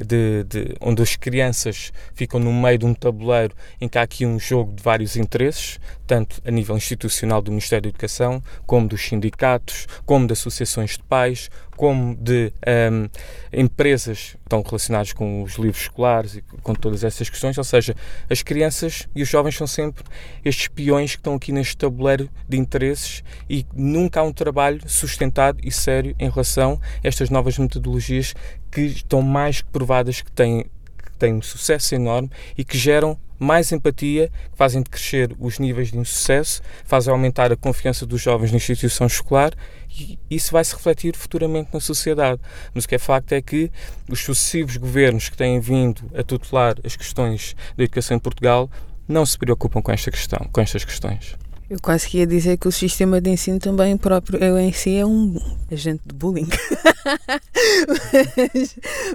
de, 0.00 0.44
de, 0.44 0.76
onde 0.80 1.02
as 1.02 1.16
crianças 1.16 1.92
ficam 2.14 2.40
no 2.40 2.52
meio 2.52 2.78
de 2.78 2.86
um 2.86 2.94
tabuleiro 2.94 3.54
em 3.80 3.88
que 3.88 3.98
há 3.98 4.02
aqui 4.02 4.24
um 4.24 4.38
jogo 4.38 4.72
de 4.72 4.82
vários 4.82 5.16
interesses, 5.16 5.78
tanto 6.06 6.40
a 6.44 6.50
nível 6.50 6.76
institucional 6.76 7.42
do 7.42 7.50
Ministério 7.50 7.82
da 7.82 7.88
Educação, 7.88 8.42
como 8.66 8.88
dos 8.88 9.02
sindicatos, 9.02 9.86
como 10.04 10.26
de 10.26 10.32
associações 10.32 10.92
de 10.92 11.02
pais, 11.02 11.50
como 11.76 12.14
de 12.14 12.52
um, 12.92 13.08
empresas 13.52 14.30
que 14.34 14.38
estão 14.44 14.62
relacionadas 14.62 15.12
com 15.12 15.42
os 15.42 15.54
livros 15.54 15.82
escolares 15.82 16.36
e 16.36 16.42
com 16.62 16.74
todas 16.74 17.02
essas 17.02 17.28
questões. 17.28 17.56
Ou 17.58 17.64
seja, 17.64 17.96
as 18.30 18.42
crianças 18.42 19.08
e 19.14 19.22
os 19.22 19.28
jovens 19.28 19.56
são 19.56 19.66
sempre 19.66 20.04
estes 20.44 20.68
peões 20.68 21.12
que 21.12 21.20
estão 21.20 21.34
aqui 21.34 21.50
neste 21.50 21.76
tabuleiro 21.76 22.28
de 22.48 22.56
interesses 22.56 23.24
e 23.48 23.66
nunca 23.74 24.20
há 24.20 24.22
um 24.22 24.32
trabalho 24.32 24.80
sustentado 24.86 25.58
e 25.62 25.72
sério 25.72 26.14
em 26.18 26.30
relação 26.30 26.80
a 27.02 27.08
estas 27.08 27.30
novas 27.30 27.58
metodologias 27.58 28.34
que 28.72 28.80
estão 28.80 29.20
mais 29.20 29.60
que 29.60 29.68
provadas 29.68 30.22
que 30.22 30.32
têm, 30.32 30.64
que 30.96 31.18
têm 31.18 31.34
um 31.34 31.42
sucesso 31.42 31.94
enorme 31.94 32.30
e 32.56 32.64
que 32.64 32.76
geram 32.76 33.18
mais 33.38 33.72
empatia, 33.72 34.28
que 34.28 34.56
fazem 34.56 34.82
crescer 34.82 35.34
os 35.38 35.58
níveis 35.58 35.90
de 35.90 35.98
insucesso, 35.98 36.62
fazem 36.84 37.12
aumentar 37.12 37.52
a 37.52 37.56
confiança 37.56 38.06
dos 38.06 38.22
jovens 38.22 38.52
na 38.52 38.56
instituição 38.56 39.06
escolar 39.06 39.52
e 39.90 40.18
isso 40.30 40.52
vai 40.52 40.64
se 40.64 40.74
refletir 40.74 41.16
futuramente 41.16 41.70
na 41.72 41.80
sociedade. 41.80 42.40
Mas 42.72 42.84
o 42.84 42.88
que 42.88 42.94
é 42.94 42.98
facto 42.98 43.32
é 43.32 43.42
que 43.42 43.70
os 44.08 44.20
sucessivos 44.20 44.76
governos 44.76 45.28
que 45.28 45.36
têm 45.36 45.60
vindo 45.60 46.10
a 46.16 46.22
tutelar 46.22 46.76
as 46.84 46.96
questões 46.96 47.54
da 47.76 47.84
educação 47.84 48.16
em 48.16 48.20
Portugal 48.20 48.70
não 49.06 49.26
se 49.26 49.36
preocupam 49.36 49.82
com 49.82 49.92
esta 49.92 50.10
questão, 50.10 50.48
com 50.52 50.60
estas 50.60 50.84
questões. 50.84 51.36
Eu 51.72 51.78
quase 51.80 52.06
que 52.06 52.18
ia 52.18 52.26
dizer 52.26 52.58
que 52.58 52.68
o 52.68 52.70
sistema 52.70 53.18
de 53.18 53.30
ensino 53.30 53.58
também 53.58 53.96
próprio 53.96 54.38
eu 54.44 54.58
em 54.58 54.74
si 54.74 54.94
é 54.94 55.06
um 55.06 55.40
agente 55.72 56.02
de 56.04 56.14
bullying. 56.14 56.46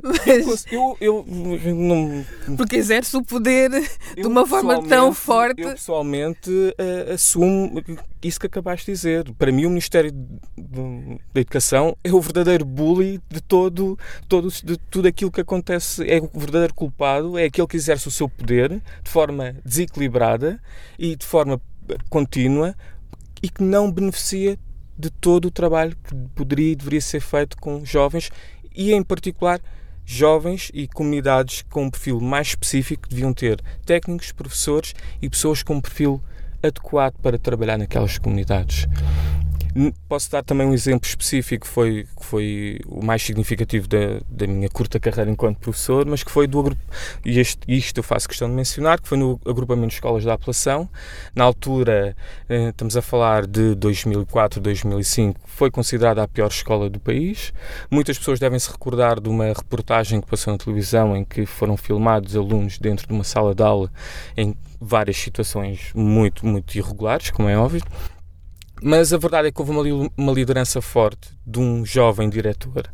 mas, 0.01 0.65
eu, 0.71 0.97
eu, 0.99 1.23
eu, 1.63 1.75
não. 1.75 2.25
Porque 2.57 2.77
exerce 2.77 3.15
o 3.15 3.23
poder 3.23 3.69
de 4.15 4.25
uma 4.25 4.43
forma 4.47 4.81
tão 4.87 5.13
forte. 5.13 5.61
Eu 5.61 5.69
pessoalmente 5.69 6.49
uh, 6.49 7.13
assumo 7.13 7.79
isso 8.23 8.39
que 8.39 8.47
acabaste 8.47 8.87
de 8.87 8.93
dizer. 8.93 9.31
Para 9.33 9.51
mim, 9.51 9.67
o 9.67 9.69
Ministério 9.69 10.11
da 10.11 11.39
Educação 11.39 11.95
é 12.03 12.11
o 12.11 12.19
verdadeiro 12.19 12.65
bully 12.65 13.21
de 13.29 13.39
todo, 13.39 13.99
todo 14.27 14.49
de 14.49 14.77
tudo 14.89 15.07
aquilo 15.07 15.31
que 15.31 15.41
acontece. 15.41 16.09
É 16.09 16.19
o 16.19 16.39
verdadeiro 16.39 16.73
culpado, 16.73 17.37
é 17.37 17.43
aquele 17.43 17.67
que 17.67 17.77
exerce 17.77 18.07
o 18.07 18.11
seu 18.11 18.27
poder 18.27 18.81
de 19.03 19.11
forma 19.11 19.55
desequilibrada 19.63 20.59
e 20.97 21.15
de 21.15 21.23
forma 21.23 21.61
contínua 22.10 22.75
e 23.41 23.50
que 23.50 23.63
não 23.63 23.91
beneficia 23.91 24.58
de 24.98 25.10
todo 25.10 25.46
o 25.46 25.51
trabalho 25.51 25.96
que 26.03 26.15
poderia 26.36 26.72
e 26.72 26.75
deveria 26.75 27.01
ser 27.01 27.20
feito 27.20 27.58
com 27.58 27.86
jovens 27.86 28.32
e, 28.75 28.94
em 28.94 29.03
particular, 29.03 29.60
jovens 30.06 30.72
e 30.74 30.88
comunidades 30.88 31.63
com 31.70 31.86
um 31.86 31.89
perfil 31.89 32.20
mais 32.20 32.48
específico 32.48 33.08
deviam 33.10 33.34
ter 33.34 33.62
técnicos, 33.86 34.32
professores 34.32 34.96
e 35.22 35.29
pessoas 35.29 35.62
com 35.62 35.75
um 35.75 35.82
perfil 35.82 36.22
adequado 36.63 37.15
para 37.22 37.38
trabalhar 37.38 37.77
naquelas 37.77 38.17
comunidades. 38.17 38.88
Posso 40.10 40.31
dar 40.31 40.43
também 40.43 40.65
um 40.65 40.74
exemplo 40.74 41.07
específico 41.07 41.67
que 41.67 41.72
foi, 41.72 42.07
que 42.17 42.25
foi 42.25 42.79
o 42.88 43.05
mais 43.05 43.22
significativo 43.22 43.88
da, 43.88 44.19
da 44.27 44.48
minha 44.48 44.67
curta 44.69 45.00
carreira 45.00 45.29
enquanto 45.29 45.60
professor, 45.60 46.03
mas 46.05 46.24
que 46.24 46.31
foi 46.31 46.48
do 46.48 46.60
agrup... 46.60 46.79
e 47.24 47.39
este, 47.39 47.60
isto 47.67 47.98
eu 48.00 48.03
faço 48.03 48.27
questão 48.27 48.50
de 48.50 48.55
mencionar, 48.55 49.00
que 49.00 49.07
foi 49.07 49.19
no 49.19 49.39
agrupamento 49.46 49.89
de 49.89 49.93
escolas 49.93 50.24
da 50.24 50.34
apelação. 50.34 50.89
Na 51.36 51.43
altura, 51.43 52.15
eh, 52.50 52.69
estamos 52.69 52.98
a 52.98 53.03
falar 53.03 53.46
de 53.46 53.75
2004, 53.75 54.60
2005, 54.60 55.39
foi 55.46 55.69
considerada 55.69 56.24
a 56.24 56.27
pior 56.27 56.48
escola 56.48 56.89
do 56.89 57.00
país. 57.00 57.53
Muitas 57.91 58.17
pessoas 58.17 58.39
devem 58.39 58.57
se 58.57 58.72
recordar 58.72 59.19
de 59.19 59.29
uma 59.29 59.46
reportagem 59.46 60.22
que 60.22 60.27
passou 60.27 60.53
na 60.53 60.57
televisão 60.57 61.15
em 61.15 61.24
que 61.24 61.46
foram 61.46 61.77
filmados 61.77 62.36
alunos 62.36 62.79
dentro 62.79 63.05
de 63.05 63.13
uma 63.13 63.24
sala 63.24 63.53
de 63.53 63.62
aula 63.62 63.91
em 64.36 64.55
várias 64.81 65.17
situações 65.17 65.91
muito, 65.93 66.46
muito 66.46 66.75
irregulares, 66.75 67.29
como 67.29 67.48
é 67.48 67.57
óbvio. 67.57 67.84
Mas 68.81 69.12
a 69.12 69.17
verdade 69.17 69.48
é 69.48 69.51
que 69.51 69.60
houve 69.60 69.72
uma, 69.72 70.10
uma 70.15 70.31
liderança 70.31 70.81
forte 70.81 71.29
de 71.46 71.60
um 71.60 71.84
jovem 71.86 72.29
diretor 72.29 72.89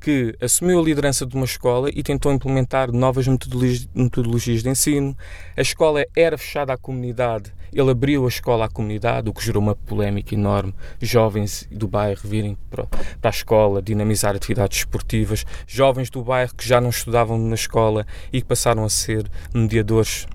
que 0.00 0.34
assumiu 0.40 0.80
a 0.80 0.82
liderança 0.82 1.24
de 1.24 1.36
uma 1.36 1.44
escola 1.44 1.88
e 1.88 2.02
tentou 2.02 2.32
implementar 2.32 2.90
novas 2.90 3.28
metodologias, 3.28 4.62
de 4.62 4.68
ensino. 4.68 5.16
A 5.56 5.60
escola 5.60 6.04
era 6.16 6.36
fechada 6.36 6.72
à 6.72 6.76
comunidade, 6.76 7.52
ele 7.72 7.90
abriu 7.90 8.24
a 8.24 8.28
escola 8.28 8.64
à 8.64 8.68
comunidade, 8.68 9.30
o 9.30 9.32
que 9.32 9.44
gerou 9.44 9.62
uma 9.62 9.76
polémica 9.76 10.34
enorme. 10.34 10.74
Jovens 11.00 11.68
do 11.70 11.86
bairro 11.86 12.20
virem 12.24 12.58
para, 12.68 12.86
para 12.86 13.08
a 13.22 13.30
escola, 13.30 13.80
dinamizar 13.80 14.34
atividades 14.34 14.78
esportivas, 14.78 15.46
jovens 15.68 16.10
do 16.10 16.24
bairro 16.24 16.52
que 16.56 16.66
já 16.66 16.80
não 16.80 16.90
estudavam 16.90 17.38
na 17.38 17.54
escola 17.54 18.04
e 18.32 18.40
que 18.40 18.48
passaram 18.48 18.84
a 18.84 18.88
ser 18.88 19.30
mediadores 19.54 20.26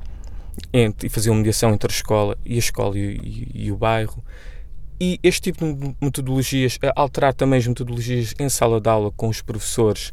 entre, 0.71 1.07
e 1.07 1.09
faziam 1.09 1.35
mediação 1.35 1.73
entre 1.73 1.91
a 1.91 1.93
escola 1.93 2.37
e 2.45 2.55
a 2.55 2.59
escola 2.59 2.97
e, 2.97 3.17
e, 3.17 3.65
e 3.65 3.71
o 3.71 3.75
bairro. 3.75 4.23
E 4.99 5.19
este 5.21 5.41
tipo 5.41 5.63
de 5.63 5.95
metodologias, 6.01 6.79
alterar 6.95 7.33
também 7.33 7.59
as 7.59 7.67
metodologias 7.67 8.33
em 8.39 8.49
sala 8.49 8.81
de 8.81 8.89
aula 8.89 9.11
com 9.11 9.27
os 9.27 9.41
professores, 9.41 10.11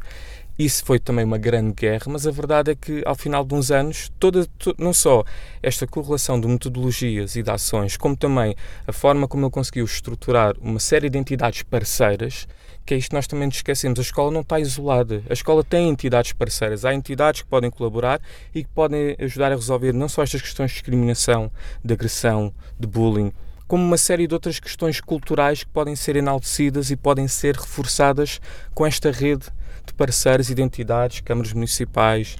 isso 0.57 0.85
foi 0.85 0.99
também 0.99 1.25
uma 1.25 1.37
grande 1.37 1.73
guerra, 1.73 2.05
mas 2.07 2.25
a 2.25 2.31
verdade 2.31 2.71
é 2.71 2.75
que 2.75 3.03
ao 3.05 3.15
final 3.15 3.43
de 3.43 3.53
uns 3.53 3.71
anos, 3.71 4.09
toda, 4.17 4.47
não 4.77 4.93
só 4.93 5.23
esta 5.61 5.85
correlação 5.85 6.39
de 6.39 6.47
metodologias 6.47 7.35
e 7.35 7.43
de 7.43 7.51
ações, 7.51 7.97
como 7.97 8.15
também 8.15 8.55
a 8.87 8.93
forma 8.93 9.27
como 9.27 9.43
ele 9.45 9.51
conseguiu 9.51 9.83
estruturar 9.83 10.55
uma 10.61 10.79
série 10.79 11.09
de 11.09 11.17
entidades 11.17 11.63
parceiras, 11.63 12.47
que 12.85 12.93
é 12.93 12.97
isto 12.97 13.09
que 13.09 13.15
nós 13.15 13.27
também 13.27 13.47
nos 13.47 13.57
esquecemos. 13.57 13.99
A 13.99 14.01
escola 14.03 14.31
não 14.31 14.41
está 14.41 14.59
isolada. 14.59 15.23
A 15.29 15.33
escola 15.33 15.63
tem 15.63 15.89
entidades 15.89 16.31
parceiras. 16.31 16.85
Há 16.85 16.93
entidades 16.93 17.41
que 17.41 17.47
podem 17.47 17.71
colaborar 17.71 18.21
e 18.53 18.63
que 18.63 18.69
podem 18.69 19.15
ajudar 19.19 19.51
a 19.51 19.55
resolver 19.55 19.91
não 19.91 20.07
só 20.07 20.21
estas 20.21 20.41
questões 20.41 20.69
de 20.69 20.75
discriminação, 20.75 21.51
de 21.83 21.93
agressão, 21.93 22.53
de 22.79 22.87
bullying, 22.87 23.33
como 23.67 23.83
uma 23.83 23.97
série 23.97 24.27
de 24.27 24.33
outras 24.33 24.59
questões 24.59 25.01
culturais 25.01 25.63
que 25.63 25.69
podem 25.69 25.95
ser 25.95 26.15
enaltecidas 26.15 26.91
e 26.91 26.95
podem 26.95 27.27
ser 27.27 27.55
reforçadas 27.55 28.39
com 28.73 28.85
esta 28.85 29.11
rede 29.11 29.47
de 29.85 29.93
parceiros, 29.93 30.49
identidades, 30.49 31.21
câmaras 31.21 31.53
municipais, 31.53 32.37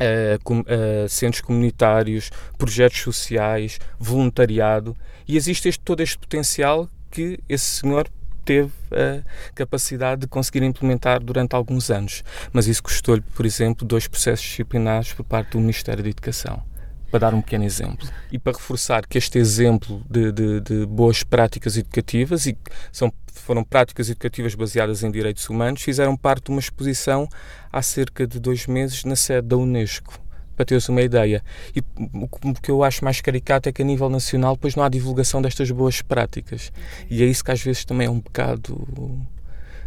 uh, 0.00 0.52
uh, 0.52 1.08
centros 1.08 1.42
comunitários, 1.42 2.30
projetos 2.56 3.00
sociais, 3.00 3.78
voluntariado, 3.98 4.96
e 5.26 5.36
existe 5.36 5.68
este, 5.68 5.82
todo 5.82 6.00
este 6.00 6.18
potencial 6.18 6.88
que 7.10 7.38
esse 7.48 7.64
senhor 7.64 8.08
teve 8.44 8.72
a 8.90 9.22
capacidade 9.54 10.22
de 10.22 10.26
conseguir 10.26 10.62
implementar 10.62 11.22
durante 11.22 11.54
alguns 11.54 11.90
anos. 11.90 12.24
Mas 12.52 12.66
isso 12.66 12.82
custou-lhe, 12.82 13.20
por 13.20 13.44
exemplo, 13.44 13.86
dois 13.86 14.08
processos 14.08 14.44
disciplinares 14.44 15.12
por 15.12 15.24
parte 15.24 15.52
do 15.52 15.60
Ministério 15.60 16.02
da 16.02 16.08
Educação 16.08 16.62
para 17.10 17.20
dar 17.20 17.34
um 17.34 17.42
pequeno 17.42 17.64
exemplo. 17.64 18.08
E 18.30 18.38
para 18.38 18.52
reforçar 18.52 19.06
que 19.06 19.18
este 19.18 19.38
exemplo 19.38 20.02
de, 20.08 20.30
de, 20.30 20.60
de 20.60 20.86
boas 20.86 21.22
práticas 21.22 21.76
educativas, 21.76 22.46
e 22.46 22.56
são, 22.92 23.12
foram 23.32 23.64
práticas 23.64 24.08
educativas 24.08 24.54
baseadas 24.54 25.02
em 25.02 25.10
direitos 25.10 25.48
humanos, 25.48 25.82
fizeram 25.82 26.16
parte 26.16 26.44
de 26.44 26.50
uma 26.50 26.60
exposição 26.60 27.28
há 27.72 27.82
cerca 27.82 28.26
de 28.26 28.38
dois 28.38 28.66
meses 28.66 29.04
na 29.04 29.16
sede 29.16 29.48
da 29.48 29.56
Unesco. 29.56 30.18
Para 30.56 30.66
teres 30.66 30.88
uma 30.90 31.00
ideia. 31.00 31.42
E 31.74 31.82
o 32.12 32.54
que 32.60 32.70
eu 32.70 32.84
acho 32.84 33.02
mais 33.02 33.20
caricato 33.20 33.68
é 33.68 33.72
que 33.72 33.80
a 33.80 33.84
nível 33.84 34.10
nacional 34.10 34.54
depois 34.54 34.76
não 34.76 34.84
há 34.84 34.90
divulgação 34.90 35.40
destas 35.40 35.70
boas 35.70 36.02
práticas. 36.02 36.70
E 37.08 37.22
é 37.22 37.26
isso 37.26 37.42
que 37.42 37.50
às 37.50 37.62
vezes 37.62 37.84
também 37.84 38.06
é 38.06 38.10
um 38.10 38.20
bocado. 38.20 39.26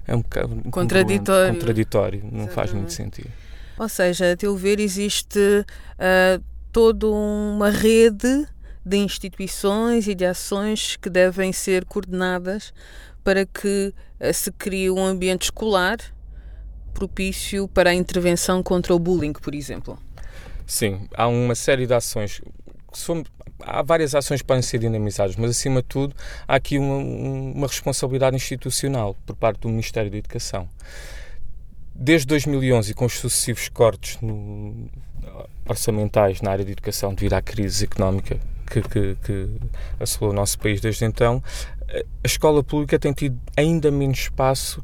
É 0.07 0.15
um 0.15 0.21
bocado 0.21 0.61
contraditório. 0.71 1.53
contraditório. 1.53 2.19
Não 2.23 2.27
Exatamente. 2.29 2.53
faz 2.53 2.73
muito 2.73 2.91
sentido. 2.91 3.29
Ou 3.77 3.87
seja, 3.87 4.33
a 4.33 4.35
teu 4.35 4.55
ver, 4.57 4.79
existe 4.79 5.39
uh, 5.39 6.43
toda 6.73 7.07
uma 7.07 7.69
rede 7.69 8.47
de 8.83 8.97
instituições 8.97 10.07
e 10.07 10.15
de 10.15 10.25
ações 10.25 10.97
que 10.97 11.09
devem 11.09 11.53
ser 11.53 11.85
coordenadas 11.85 12.73
para 13.23 13.45
que 13.45 13.93
eh, 14.19 14.33
se 14.33 14.51
crie 14.51 14.89
um 14.89 15.05
ambiente 15.05 15.43
escolar 15.43 15.97
propício 16.93 17.67
para 17.67 17.91
a 17.91 17.93
intervenção 17.93 18.61
contra 18.61 18.93
o 18.93 18.99
bullying, 18.99 19.33
por 19.33 19.53
exemplo. 19.53 19.97
Sim, 20.65 21.07
há 21.15 21.27
uma 21.27 21.55
série 21.55 21.85
de 21.85 21.93
ações. 21.93 22.41
há 23.61 23.81
várias 23.83 24.15
ações 24.15 24.41
que 24.41 24.47
podem 24.47 24.63
ser 24.63 24.79
dinamizadas, 24.79 25.35
mas 25.35 25.51
acima 25.51 25.81
de 25.81 25.87
tudo 25.87 26.15
há 26.47 26.55
aqui 26.55 26.79
uma, 26.79 26.97
uma 26.97 27.67
responsabilidade 27.67 28.35
institucional 28.35 29.15
por 29.25 29.35
parte 29.35 29.61
do 29.61 29.69
Ministério 29.69 30.09
da 30.09 30.17
Educação. 30.17 30.67
Desde 31.95 32.27
2011 32.27 32.93
com 32.93 33.05
os 33.05 33.13
sucessivos 33.13 33.69
cortes 33.69 34.19
no, 34.21 34.89
orçamentais 35.67 36.41
na 36.41 36.51
área 36.51 36.65
de 36.65 36.71
educação 36.71 37.13
devido 37.13 37.33
à 37.33 37.41
crise 37.41 37.85
económica 37.85 38.39
que, 38.65 38.81
que, 38.81 39.15
que 39.23 39.49
assolou 39.99 40.33
o 40.33 40.35
nosso 40.35 40.57
país 40.57 40.81
desde 40.81 41.05
então, 41.05 41.43
a 41.89 42.27
escola 42.27 42.63
pública 42.63 42.97
tem 42.97 43.13
tido 43.13 43.39
ainda 43.55 43.91
menos 43.91 44.19
espaço 44.19 44.83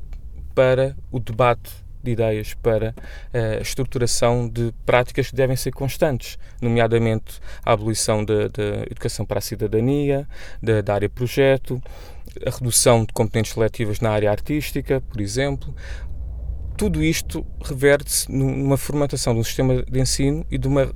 para 0.54 0.96
o 1.12 1.20
debate 1.20 1.72
de 2.04 2.12
ideias 2.12 2.54
para 2.54 2.94
eh, 3.34 3.58
a 3.60 3.62
estruturação 3.62 4.48
de 4.48 4.74
práticas 4.86 5.30
que 5.30 5.36
devem 5.36 5.56
ser 5.56 5.72
constantes, 5.72 6.38
nomeadamente 6.62 7.42
a 7.66 7.74
abolição 7.74 8.24
da, 8.24 8.46
educação 8.90 9.26
para 9.26 9.40
a 9.40 9.42
cidadania, 9.42 10.28
da, 10.62 10.82
da, 10.82 10.94
área 10.94 11.10
projeto, 11.10 11.82
a 12.46 12.50
redução 12.52 13.04
de 13.04 13.12
componentes 13.12 13.52
seletivas 13.52 14.00
na 14.00 14.12
área 14.12 14.32
artística, 14.32 15.02
por 15.02 15.20
exemplo. 15.20 15.74
Tudo 16.80 17.04
isto 17.04 17.46
reverte-se 17.62 18.32
numa 18.32 18.78
formatação 18.78 19.38
um 19.38 19.44
sistema 19.44 19.84
de 19.84 20.00
ensino 20.00 20.46
e 20.50 20.58
de 20.58 20.66
uma 20.66 20.96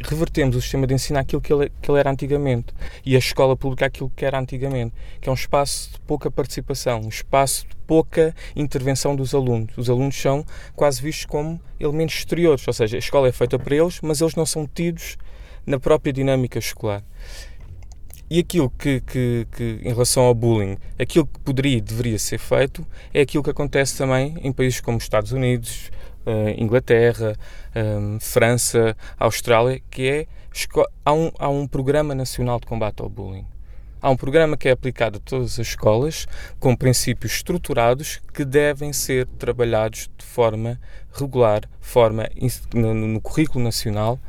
revertemos 0.00 0.56
o 0.56 0.62
sistema 0.62 0.86
de 0.86 0.94
ensino 0.94 1.18
àquilo 1.18 1.42
que 1.42 1.52
ele, 1.52 1.70
que 1.82 1.90
ele 1.90 1.98
era 1.98 2.10
antigamente 2.10 2.72
e 3.04 3.14
a 3.14 3.18
escola 3.18 3.54
pública 3.54 3.84
àquilo 3.84 4.10
que 4.16 4.24
era 4.24 4.40
antigamente, 4.40 4.94
que 5.20 5.28
é 5.28 5.30
um 5.30 5.34
espaço 5.34 5.92
de 5.92 6.00
pouca 6.00 6.30
participação, 6.30 7.02
um 7.02 7.10
espaço 7.10 7.66
de 7.68 7.76
pouca 7.86 8.34
intervenção 8.56 9.14
dos 9.14 9.34
alunos. 9.34 9.76
Os 9.76 9.90
alunos 9.90 10.16
são 10.16 10.46
quase 10.74 11.02
vistos 11.02 11.26
como 11.26 11.60
elementos 11.78 12.14
exteriores, 12.14 12.66
ou 12.66 12.72
seja, 12.72 12.96
a 12.96 12.98
escola 12.98 13.28
é 13.28 13.32
feita 13.32 13.58
para 13.58 13.76
eles, 13.76 14.00
mas 14.00 14.22
eles 14.22 14.34
não 14.34 14.46
são 14.46 14.66
tidos 14.66 15.18
na 15.66 15.78
própria 15.78 16.10
dinâmica 16.10 16.58
escolar. 16.58 17.04
E 18.30 18.40
aquilo 18.40 18.68
que, 18.70 19.00
que, 19.00 19.46
que, 19.52 19.80
em 19.82 19.88
relação 19.88 20.24
ao 20.24 20.34
bullying, 20.34 20.76
aquilo 20.98 21.26
que 21.26 21.38
poderia 21.40 21.78
e 21.78 21.80
deveria 21.80 22.18
ser 22.18 22.38
feito 22.38 22.86
é 23.12 23.22
aquilo 23.22 23.42
que 23.42 23.50
acontece 23.50 23.96
também 23.96 24.36
em 24.42 24.52
países 24.52 24.80
como 24.80 24.98
os 24.98 25.04
Estados 25.04 25.32
Unidos, 25.32 25.90
uh, 26.26 26.50
Inglaterra, 26.60 27.34
eh, 27.74 28.18
França, 28.20 28.94
Austrália, 29.18 29.80
que 29.90 30.08
é 30.08 30.26
há 31.04 31.12
um, 31.12 31.30
há 31.38 31.48
um 31.48 31.66
programa 31.66 32.14
nacional 32.14 32.60
de 32.60 32.66
combate 32.66 33.00
ao 33.00 33.08
bullying. 33.08 33.46
Há 34.00 34.10
um 34.10 34.16
programa 34.16 34.56
que 34.56 34.68
é 34.68 34.72
aplicado 34.72 35.16
a 35.16 35.20
todas 35.20 35.58
as 35.58 35.68
escolas 35.68 36.26
com 36.60 36.76
princípios 36.76 37.32
estruturados 37.32 38.20
que 38.32 38.44
devem 38.44 38.92
ser 38.92 39.26
trabalhados 39.38 40.08
de 40.16 40.24
forma 40.24 40.78
regular, 41.12 41.62
forma 41.80 42.28
no 42.72 43.20
currículo 43.20 43.64
nacional 43.64 44.20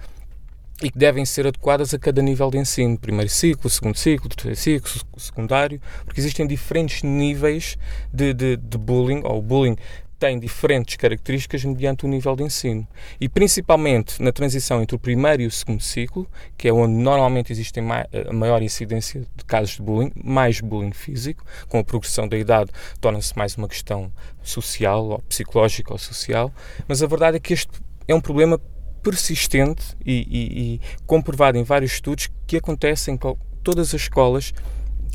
e 0.81 0.89
que 0.89 0.97
devem 0.97 1.25
ser 1.25 1.45
adequadas 1.45 1.93
a 1.93 1.99
cada 1.99 2.21
nível 2.21 2.49
de 2.49 2.57
ensino, 2.57 2.97
primeiro 2.97 3.29
ciclo, 3.29 3.69
segundo 3.69 3.97
ciclo, 3.97 4.29
terceiro 4.29 4.87
ciclo, 4.87 5.05
secundário, 5.17 5.81
porque 6.05 6.19
existem 6.19 6.47
diferentes 6.47 7.03
níveis 7.03 7.77
de, 8.13 8.33
de, 8.33 8.57
de 8.57 8.77
bullying, 8.77 9.21
ou 9.23 9.41
bullying 9.41 9.75
tem 10.19 10.37
diferentes 10.37 10.97
características 10.97 11.63
mediante 11.63 12.05
o 12.05 12.07
nível 12.09 12.35
de 12.35 12.43
ensino. 12.43 12.85
E 13.21 13.29
principalmente 13.29 14.21
na 14.21 14.33
transição 14.33 14.81
entre 14.81 14.95
o 14.95 14.99
primeiro 14.99 15.43
e 15.43 15.47
o 15.47 15.51
segundo 15.51 15.81
ciclo, 15.81 16.27
que 16.57 16.67
é 16.67 16.73
onde 16.73 16.93
normalmente 16.93 17.53
existe 17.53 17.79
a 17.79 18.33
maior 18.33 18.61
incidência 18.61 19.25
de 19.35 19.45
casos 19.45 19.75
de 19.75 19.81
bullying, 19.81 20.11
mais 20.21 20.59
bullying 20.59 20.91
físico, 20.91 21.45
com 21.69 21.79
a 21.79 21.83
progressão 21.83 22.27
da 22.27 22.37
idade 22.37 22.69
torna-se 22.99 23.35
mais 23.37 23.55
uma 23.55 23.67
questão 23.67 24.11
social, 24.43 25.05
ou 25.05 25.19
psicológica 25.19 25.93
ou 25.93 25.97
social, 25.97 26.53
mas 26.87 27.01
a 27.01 27.07
verdade 27.07 27.37
é 27.37 27.39
que 27.39 27.53
este 27.53 27.71
é 28.05 28.13
um 28.13 28.21
problema 28.21 28.59
persistente 29.01 29.95
e, 30.05 30.27
e, 30.29 30.73
e 30.75 30.81
comprovado 31.05 31.57
em 31.57 31.63
vários 31.63 31.93
estudos 31.93 32.29
que 32.45 32.57
acontece 32.57 33.11
em 33.11 33.17
todas 33.63 33.93
as 33.93 34.01
escolas, 34.01 34.53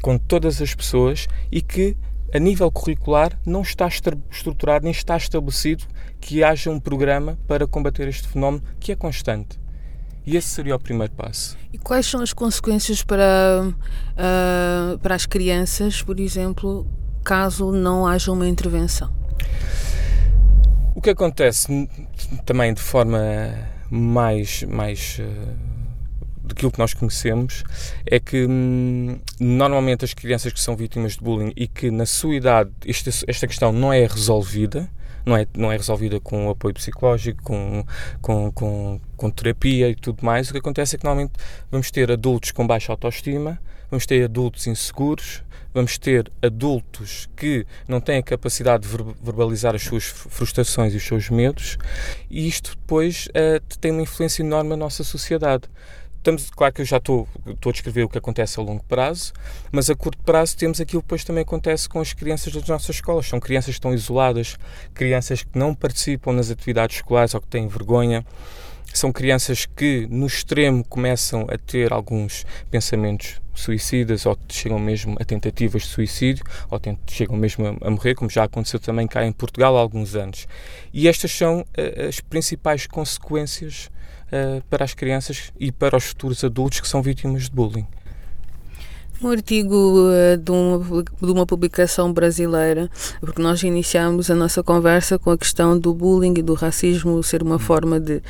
com 0.03 0.19
todas 0.19 0.61
as 0.61 0.75
pessoas 0.75 1.27
e 1.51 1.63
que 1.63 1.97
a 2.35 2.39
nível 2.39 2.71
curricular 2.71 3.39
não 3.47 3.63
está 3.63 3.87
estruturado 3.87 4.85
nem 4.85 4.91
está 4.91 5.17
estabelecido 5.17 5.85
que 6.21 6.43
haja 6.43 6.69
um 6.69 6.81
programa 6.81 7.39
para 7.47 7.67
combater 7.67 8.09
este 8.09 8.27
fenómeno 8.27 8.63
que 8.81 8.91
é 8.91 8.97
constante. 8.97 9.59
E 10.27 10.37
esse 10.37 10.49
seria 10.49 10.75
o 10.75 10.79
primeiro 10.79 11.13
passo. 11.13 11.57
E 11.73 11.79
quais 11.79 12.07
são 12.07 12.21
as 12.23 12.33
consequências 12.33 13.03
para, 13.05 13.69
uh, 13.69 14.99
para 14.99 15.15
as 15.15 15.27
crianças, 15.27 16.03
por 16.03 16.19
exemplo, 16.19 16.87
caso 17.23 17.71
não 17.71 18.07
haja 18.07 18.33
uma 18.33 18.49
intervenção? 18.49 19.15
O 20.95 21.01
que 21.01 21.11
acontece 21.11 21.89
também 22.47 22.73
de 22.73 22.81
forma 22.81 23.21
mais, 23.95 24.65
mais 24.65 25.19
uh, 25.21 25.57
daquilo 26.43 26.73
que 26.73 26.79
nós 26.79 26.93
conhecemos 26.93 27.63
é 28.05 28.19
que 28.19 28.45
hum, 28.45 29.19
normalmente 29.39 30.05
as 30.05 30.13
crianças 30.13 30.53
que 30.53 30.61
são 30.61 30.77
vítimas 30.77 31.13
de 31.13 31.21
bullying 31.21 31.53
e 31.57 31.69
que 31.69 31.91
na 31.91 32.05
sua 32.05 32.35
idade 32.35 32.71
esta, 32.87 33.11
esta 33.29 33.47
questão 33.47 33.73
não 33.73 33.93
é 33.93 34.05
resolvida, 34.05 34.91
não 35.25 35.37
é, 35.37 35.47
não 35.57 35.71
é 35.71 35.77
resolvida 35.77 36.19
com 36.19 36.51
apoio 36.51 36.75
psicológico, 36.75 37.43
com, 37.45 37.85
com, 38.21 38.51
com, 38.51 39.01
com 39.17 39.31
terapia 39.31 39.89
e 39.89 39.95
tudo 39.95 40.25
mais, 40.25 40.49
o 40.49 40.53
que 40.53 40.59
acontece 40.59 40.97
é 40.97 40.99
que 40.99 41.05
normalmente 41.05 41.35
vamos 41.71 41.91
ter 41.91 42.11
adultos 42.11 42.51
com 42.51 42.67
baixa 42.67 42.93
autoestima, 42.93 43.61
vamos 43.95 44.07
ter 44.07 44.25
adultos 44.25 44.67
inseguros, 44.67 45.45
vamos 45.73 45.99
ter 45.99 46.29
adultos 46.43 47.29
que 47.37 47.65
não 47.87 48.01
têm 48.01 48.19
a 48.19 48.23
capacidade 48.25 48.89
de 48.89 48.97
verbalizar 49.23 49.73
as 49.73 49.83
suas 49.83 50.03
frustrações 50.03 50.93
e 50.93 50.97
os 50.97 51.05
seus 51.05 51.31
medos, 51.31 51.79
e 52.29 52.49
isto 52.49 52.71
depois 52.71 53.29
uh, 53.29 53.79
tem 53.81 53.93
uma 53.93 54.03
influência 54.03 54.43
enorme 54.43 54.71
na 54.71 54.77
nossa 54.77 55.05
sociedade. 55.05 55.69
Estamos, 56.17 56.51
claro 56.51 56.75
que 56.75 56.81
eu 56.81 56.85
já 56.85 56.97
estou, 56.97 57.29
estou 57.47 57.71
a 57.71 57.73
descrever 57.73 58.03
o 58.03 58.09
que 58.09 58.19
acontece 58.19 58.59
a 58.59 58.63
longo 58.65 58.83
prazo, 58.83 59.33
mas 59.71 59.89
a 59.89 59.95
curto 59.95 60.21
prazo 60.25 60.57
temos 60.57 60.81
aquilo 60.81 61.01
que 61.01 61.07
depois 61.07 61.23
também 61.23 61.43
acontece 61.43 61.89
com 61.89 62.01
as 62.01 62.13
crianças 62.13 62.53
das 62.53 62.67
nossas 62.67 62.97
escolas. 62.97 63.29
São 63.29 63.39
crianças 63.39 63.67
que 63.67 63.79
estão 63.79 63.95
isoladas, 63.95 64.57
crianças 64.93 65.45
que 65.45 65.57
não 65.57 65.73
participam 65.73 66.33
nas 66.33 66.51
atividades 66.51 66.97
escolares 66.97 67.33
ou 67.35 67.41
que 67.41 67.47
têm 67.47 67.69
vergonha. 67.69 68.27
São 68.93 69.13
crianças 69.13 69.67
que, 69.67 70.09
no 70.11 70.27
extremo, 70.27 70.85
começam 70.85 71.47
a 71.49 71.59
ter 71.59 71.93
alguns 71.93 72.45
pensamentos 72.71 73.44
suicidas 73.55 74.27
ou 74.27 74.37
chegam 74.49 74.79
mesmo 74.79 75.17
a 75.21 75.25
tentativas 75.25 75.83
de 75.83 75.89
suicídio 75.89 76.45
ou 76.71 76.81
chegam 77.07 77.37
mesmo 77.37 77.67
a, 77.67 77.87
a, 77.87 77.91
morrer, 77.91 78.15
como 78.15 78.31
já 78.31 78.45
aconteceu 78.45 78.81
também 78.81 79.07
cá 79.07 79.25
em 79.25 79.33
Portugal 79.33 79.77
há 79.77 79.81
alguns 79.81 80.15
anos. 80.15 80.47
E 80.93 81.09
estas 81.09 81.33
são 81.33 81.61
uh, 81.61 82.09
as 82.09 82.21
principais 82.21 82.87
consequências 82.87 83.91
uh, 84.27 84.63
para 84.69 84.85
as 84.85 84.95
crianças 84.95 85.53
e 85.59 85.71
para 85.71 85.97
os 85.97 86.05
futuros 86.05 86.43
adultos 86.45 86.81
que 86.81 86.89
são 86.89 87.03
vítimas 87.03 87.45
de 87.45 87.51
bullying. 87.51 87.87
Um 89.23 89.31
artigo 89.31 89.75
uh, 89.75 90.37
de, 90.37 90.51
uma, 90.51 91.03
de 91.03 91.33
uma 91.33 91.47
publicação 91.47 92.13
brasileira, 92.13 92.91
porque 93.21 93.41
nós 93.41 93.63
iniciamos 93.63 94.29
a 94.31 94.35
nossa 94.35 94.63
conversa 94.63 95.19
com 95.19 95.31
a 95.31 95.39
questão 95.39 95.79
do 95.79 95.95
bullying 95.95 96.35
e 96.37 96.43
do 96.43 96.55
racismo 96.55 97.23
ser 97.23 97.43
uma 97.43 97.57
hum. 97.57 97.61
forma 97.61 98.01
de. 98.01 98.21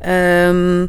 Um, 0.00 0.88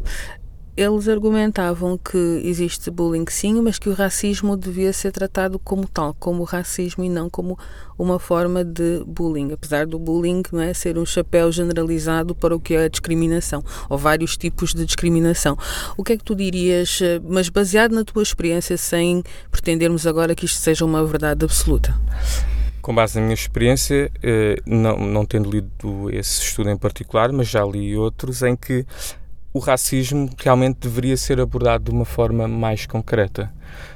eles 0.77 1.07
argumentavam 1.07 1.97
que 1.97 2.41
existe 2.43 2.91
bullying 2.91 3.25
sim, 3.29 3.61
mas 3.61 3.79
que 3.79 3.87
o 3.87 3.93
racismo 3.93 4.57
devia 4.57 4.91
ser 4.91 5.11
tratado 5.11 5.57
como 5.57 5.87
tal, 5.87 6.13
como 6.19 6.43
racismo 6.43 7.03
e 7.03 7.09
não 7.09 7.29
como 7.29 7.57
uma 7.97 8.19
forma 8.19 8.61
de 8.61 9.01
bullying, 9.07 9.53
apesar 9.53 9.85
do 9.85 9.97
bullying 9.97 10.43
não 10.51 10.59
é 10.59 10.73
ser 10.73 10.97
um 10.97 11.05
chapéu 11.05 11.49
generalizado 11.49 12.35
para 12.35 12.53
o 12.53 12.59
que 12.59 12.73
é 12.73 12.83
a 12.83 12.87
discriminação, 12.89 13.63
ou 13.89 13.97
vários 13.97 14.35
tipos 14.35 14.73
de 14.73 14.85
discriminação. 14.85 15.57
O 15.95 16.03
que 16.03 16.13
é 16.13 16.17
que 16.17 16.23
tu 16.25 16.35
dirias, 16.35 16.99
eh, 17.01 17.21
mas 17.23 17.47
baseado 17.47 17.93
na 17.93 18.03
tua 18.03 18.21
experiência, 18.21 18.75
sem 18.75 19.23
pretendermos 19.49 20.05
agora 20.05 20.35
que 20.35 20.45
isto 20.45 20.57
seja 20.57 20.83
uma 20.83 21.05
verdade 21.05 21.45
absoluta? 21.45 21.97
Com 22.81 22.93
base 22.93 23.15
na 23.15 23.21
minha 23.21 23.33
experiência, 23.33 24.11
eh, 24.21 24.57
não, 24.65 24.97
não 24.97 25.25
tendo 25.25 25.49
lido 25.49 26.09
esse 26.11 26.41
estudo 26.41 26.69
em 26.69 26.77
particular, 26.77 27.31
mas 27.31 27.47
já 27.47 27.63
li 27.63 27.95
outros 27.95 28.43
em 28.43 28.57
que 28.57 28.85
o 29.55 29.59
racismo 29.59 30.29
realmente 30.37 30.79
deveria 30.81 31.15
ser 31.15 31.39
abordado 31.39 31.85
de 31.85 31.91
uma 31.91 32.03
forma 32.03 32.45
mais 32.45 32.85
concreta. 32.85 33.53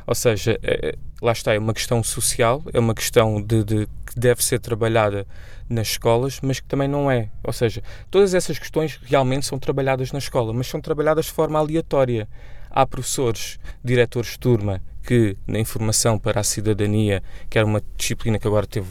Ou 0.07 0.15
seja, 0.15 0.57
é, 0.63 0.95
lá 1.21 1.33
está, 1.33 1.53
é 1.53 1.59
uma 1.59 1.73
questão 1.73 2.01
social, 2.01 2.63
é 2.71 2.79
uma 2.79 2.95
questão 2.95 3.41
de, 3.41 3.65
de, 3.65 3.85
que 4.05 4.17
deve 4.17 4.41
ser 4.41 4.61
trabalhada 4.61 5.27
nas 5.67 5.89
escolas, 5.89 6.39
mas 6.41 6.61
que 6.61 6.65
também 6.65 6.87
não 6.87 7.11
é. 7.11 7.29
Ou 7.43 7.51
seja, 7.51 7.83
todas 8.09 8.33
essas 8.33 8.57
questões 8.57 9.01
realmente 9.03 9.45
são 9.45 9.59
trabalhadas 9.59 10.13
na 10.13 10.19
escola, 10.19 10.53
mas 10.53 10.67
são 10.67 10.79
trabalhadas 10.79 11.25
de 11.25 11.33
forma 11.33 11.59
aleatória. 11.59 12.25
Há 12.71 12.85
professores, 12.85 13.59
diretores 13.83 14.31
de 14.31 14.39
turma, 14.39 14.81
que 15.03 15.35
na 15.45 15.59
informação 15.59 16.17
para 16.17 16.39
a 16.39 16.43
cidadania, 16.43 17.21
que 17.49 17.57
era 17.57 17.67
uma 17.67 17.81
disciplina 17.97 18.39
que 18.39 18.47
agora 18.47 18.65
teve 18.65 18.87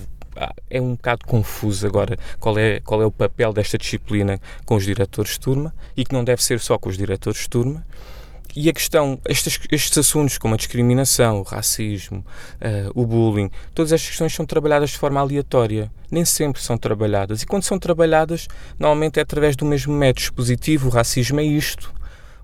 é 0.71 0.81
um 0.81 0.93
bocado 0.95 1.27
confuso 1.27 1.87
agora 1.87 2.17
qual 2.39 2.59
é, 2.59 2.81
qual 2.81 3.03
é 3.03 3.07
o 3.07 3.11
papel 3.11 3.53
desta 3.53 3.79
disciplina 3.79 4.41
com 4.65 4.77
os 4.77 4.85
diretores 4.85 5.33
de 5.33 5.41
turma 5.41 5.75
e 5.97 6.05
que 6.05 6.13
não 6.13 6.25
deve 6.25 6.43
ser 6.43 6.61
só 6.61 6.79
com 6.79 6.89
os 6.89 6.97
diretores 6.97 7.41
de 7.41 7.49
turma. 7.49 7.85
E 8.57 8.69
a 8.69 8.73
questão, 8.73 9.21
estes, 9.29 9.61
estes 9.71 9.97
assuntos 9.99 10.39
como 10.39 10.55
a 10.55 10.57
discriminação, 10.57 11.41
o 11.41 11.43
racismo, 11.43 12.25
uh, 12.57 12.91
o 13.01 13.07
bullying, 13.07 13.51
todas 13.75 13.93
estas 13.93 14.09
questões 14.09 14.35
são 14.35 14.47
trabalhadas 14.47 14.91
de 14.91 14.99
forma 14.99 15.21
aleatória, 15.21 15.91
nem 16.11 16.25
sempre 16.25 16.61
são 16.61 16.77
trabalhadas. 16.77 17.43
E 17.43 17.47
quando 17.47 17.63
são 17.63 17.79
trabalhadas, 17.79 18.49
normalmente 18.79 19.19
é 19.19 19.23
através 19.23 19.55
do 19.55 19.65
mesmo 19.65 19.95
método 19.95 20.23
expositivo: 20.23 20.89
o 20.89 20.91
racismo 20.91 21.39
é 21.39 21.45
isto, 21.45 21.93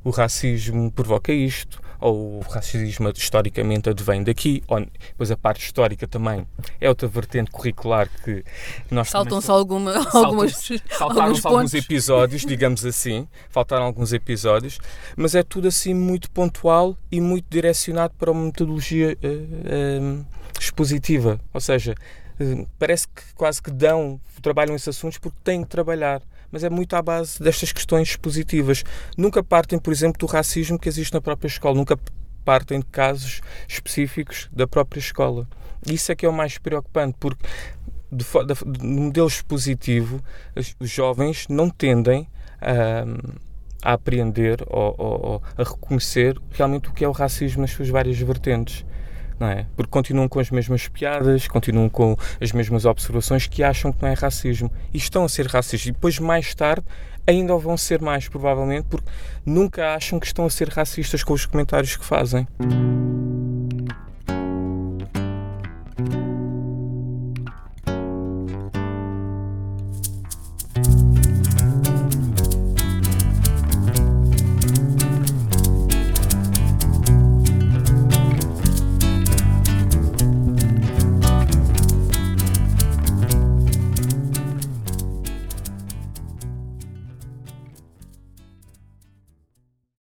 o 0.05 0.11
racismo 0.11 0.91
provoca 0.93 1.33
isto, 1.33 1.81
ou 2.05 2.41
o 2.41 2.41
racismo 2.41 3.11
historicamente 3.17 3.89
advém 3.89 4.23
daqui, 4.23 4.63
ou 4.69 4.79
depois 4.79 5.31
a 5.31 5.37
parte 5.39 5.65
histórica 5.65 6.07
também 6.07 6.47
é 6.79 6.87
outra 6.87 7.09
vertente 7.09 7.51
curricular 7.51 8.11
que 8.23 8.45
nós 8.91 9.09
Saltam-se 9.09 9.51
alguma, 9.51 9.95
algumas, 10.13 10.69
saltaram-se 10.91 11.47
alguns 11.47 11.73
episódios, 11.73 12.45
digamos 12.45 12.85
assim, 12.85 13.27
faltaram 13.49 13.87
alguns 13.87 14.13
episódios, 14.13 14.79
mas 15.17 15.35
é 15.35 15.43
tudo 15.43 15.69
assim 15.69 15.95
muito 15.95 16.31
pontual 16.31 16.95
e 17.11 17.23
muito 17.23 17.47
direcionado 17.49 18.13
para 18.19 18.31
uma 18.31 18.45
metodologia 18.45 19.17
uh, 19.25 20.21
uh, 20.21 20.27
expositiva, 20.61 21.41
ou 21.55 21.61
seja, 21.61 21.95
uh, 22.39 22.69
parece 22.79 23.09
que 23.09 23.23
quase 23.35 23.63
que 23.63 23.71
dão, 23.71 24.21
trabalham 24.43 24.77
esses 24.77 24.89
assuntos 24.89 25.17
porque 25.17 25.39
têm 25.43 25.63
que 25.63 25.71
trabalhar 25.71 26.21
mas 26.55 26.63
é 26.63 26.71
muito 26.71 26.95
à 26.95 27.03
base 27.03 27.43
destas 27.43 27.73
questões 27.73 28.15
positivas. 28.15 28.85
Nunca 29.19 29.43
partem, 29.43 29.77
por 29.77 29.93
exemplo, 29.93 30.21
do 30.21 30.27
racismo 30.27 30.79
que 30.79 30.89
existe 30.89 31.13
na 31.13 31.21
própria 31.21 31.49
escola, 31.49 31.75
nunca 31.75 31.99
partem 32.45 32.79
de 32.79 32.87
casos 32.87 33.41
específicos 33.67 34.49
da 34.53 34.65
própria 34.65 35.01
escola. 35.01 35.49
Isso 35.85 36.13
é 36.13 36.15
que 36.15 36.25
é 36.25 36.29
o 36.29 36.33
mais 36.33 36.57
preocupante, 36.57 37.17
porque 37.19 37.45
de 38.13 38.25
modelo 38.87 39.27
expositivo, 39.27 40.23
os 40.79 40.89
jovens 40.89 41.49
não 41.49 41.69
tendem 41.69 42.29
a, 42.61 43.91
a 43.91 43.95
apreender 43.95 44.63
ou, 44.69 44.95
ou, 44.97 45.27
ou, 45.27 45.43
a 45.59 45.65
reconhecer 45.65 46.41
realmente 46.53 46.89
o 46.89 46.93
que 46.93 47.05
é 47.05 47.09
o 47.09 47.13
racismo 47.13 47.63
nas 47.63 47.73
suas 47.73 47.89
várias 47.89 48.17
vertentes 48.17 48.87
não 49.39 49.49
é? 49.49 49.67
Porque 49.77 49.91
continuam 49.91 50.29
com 50.29 50.41
as 50.41 50.51
mesmas 50.51 50.89
piadas, 50.89 51.47
continuam 51.49 51.89
com 51.89 52.17
as 52.41 52.53
mesmas 52.53 52.85
observações 52.85 53.47
que 53.47 53.63
acham 53.63 53.93
que 53.93 54.03
não 54.03 54.09
é 54.09 54.15
racismo 54.15 54.71
e 54.93 54.97
estão 54.99 55.25
a 55.25 55.29
ser 55.29 55.47
racistas. 55.47 55.89
E 55.89 55.93
depois, 55.93 56.19
mais 56.19 56.55
tarde, 56.55 56.85
ainda 57.27 57.57
vão 57.57 57.77
ser 57.77 58.01
mais, 58.01 58.29
provavelmente, 58.29 58.87
porque 58.89 59.09
nunca 59.45 59.95
acham 59.95 60.19
que 60.21 60.27
estão 60.27 60.45
a 60.45 60.51
ser 60.51 60.69
racistas 60.69 61.23
com 61.23 61.33
os 61.33 61.47
comentários 61.47 61.97
que 61.97 62.05
fazem. 62.05 62.47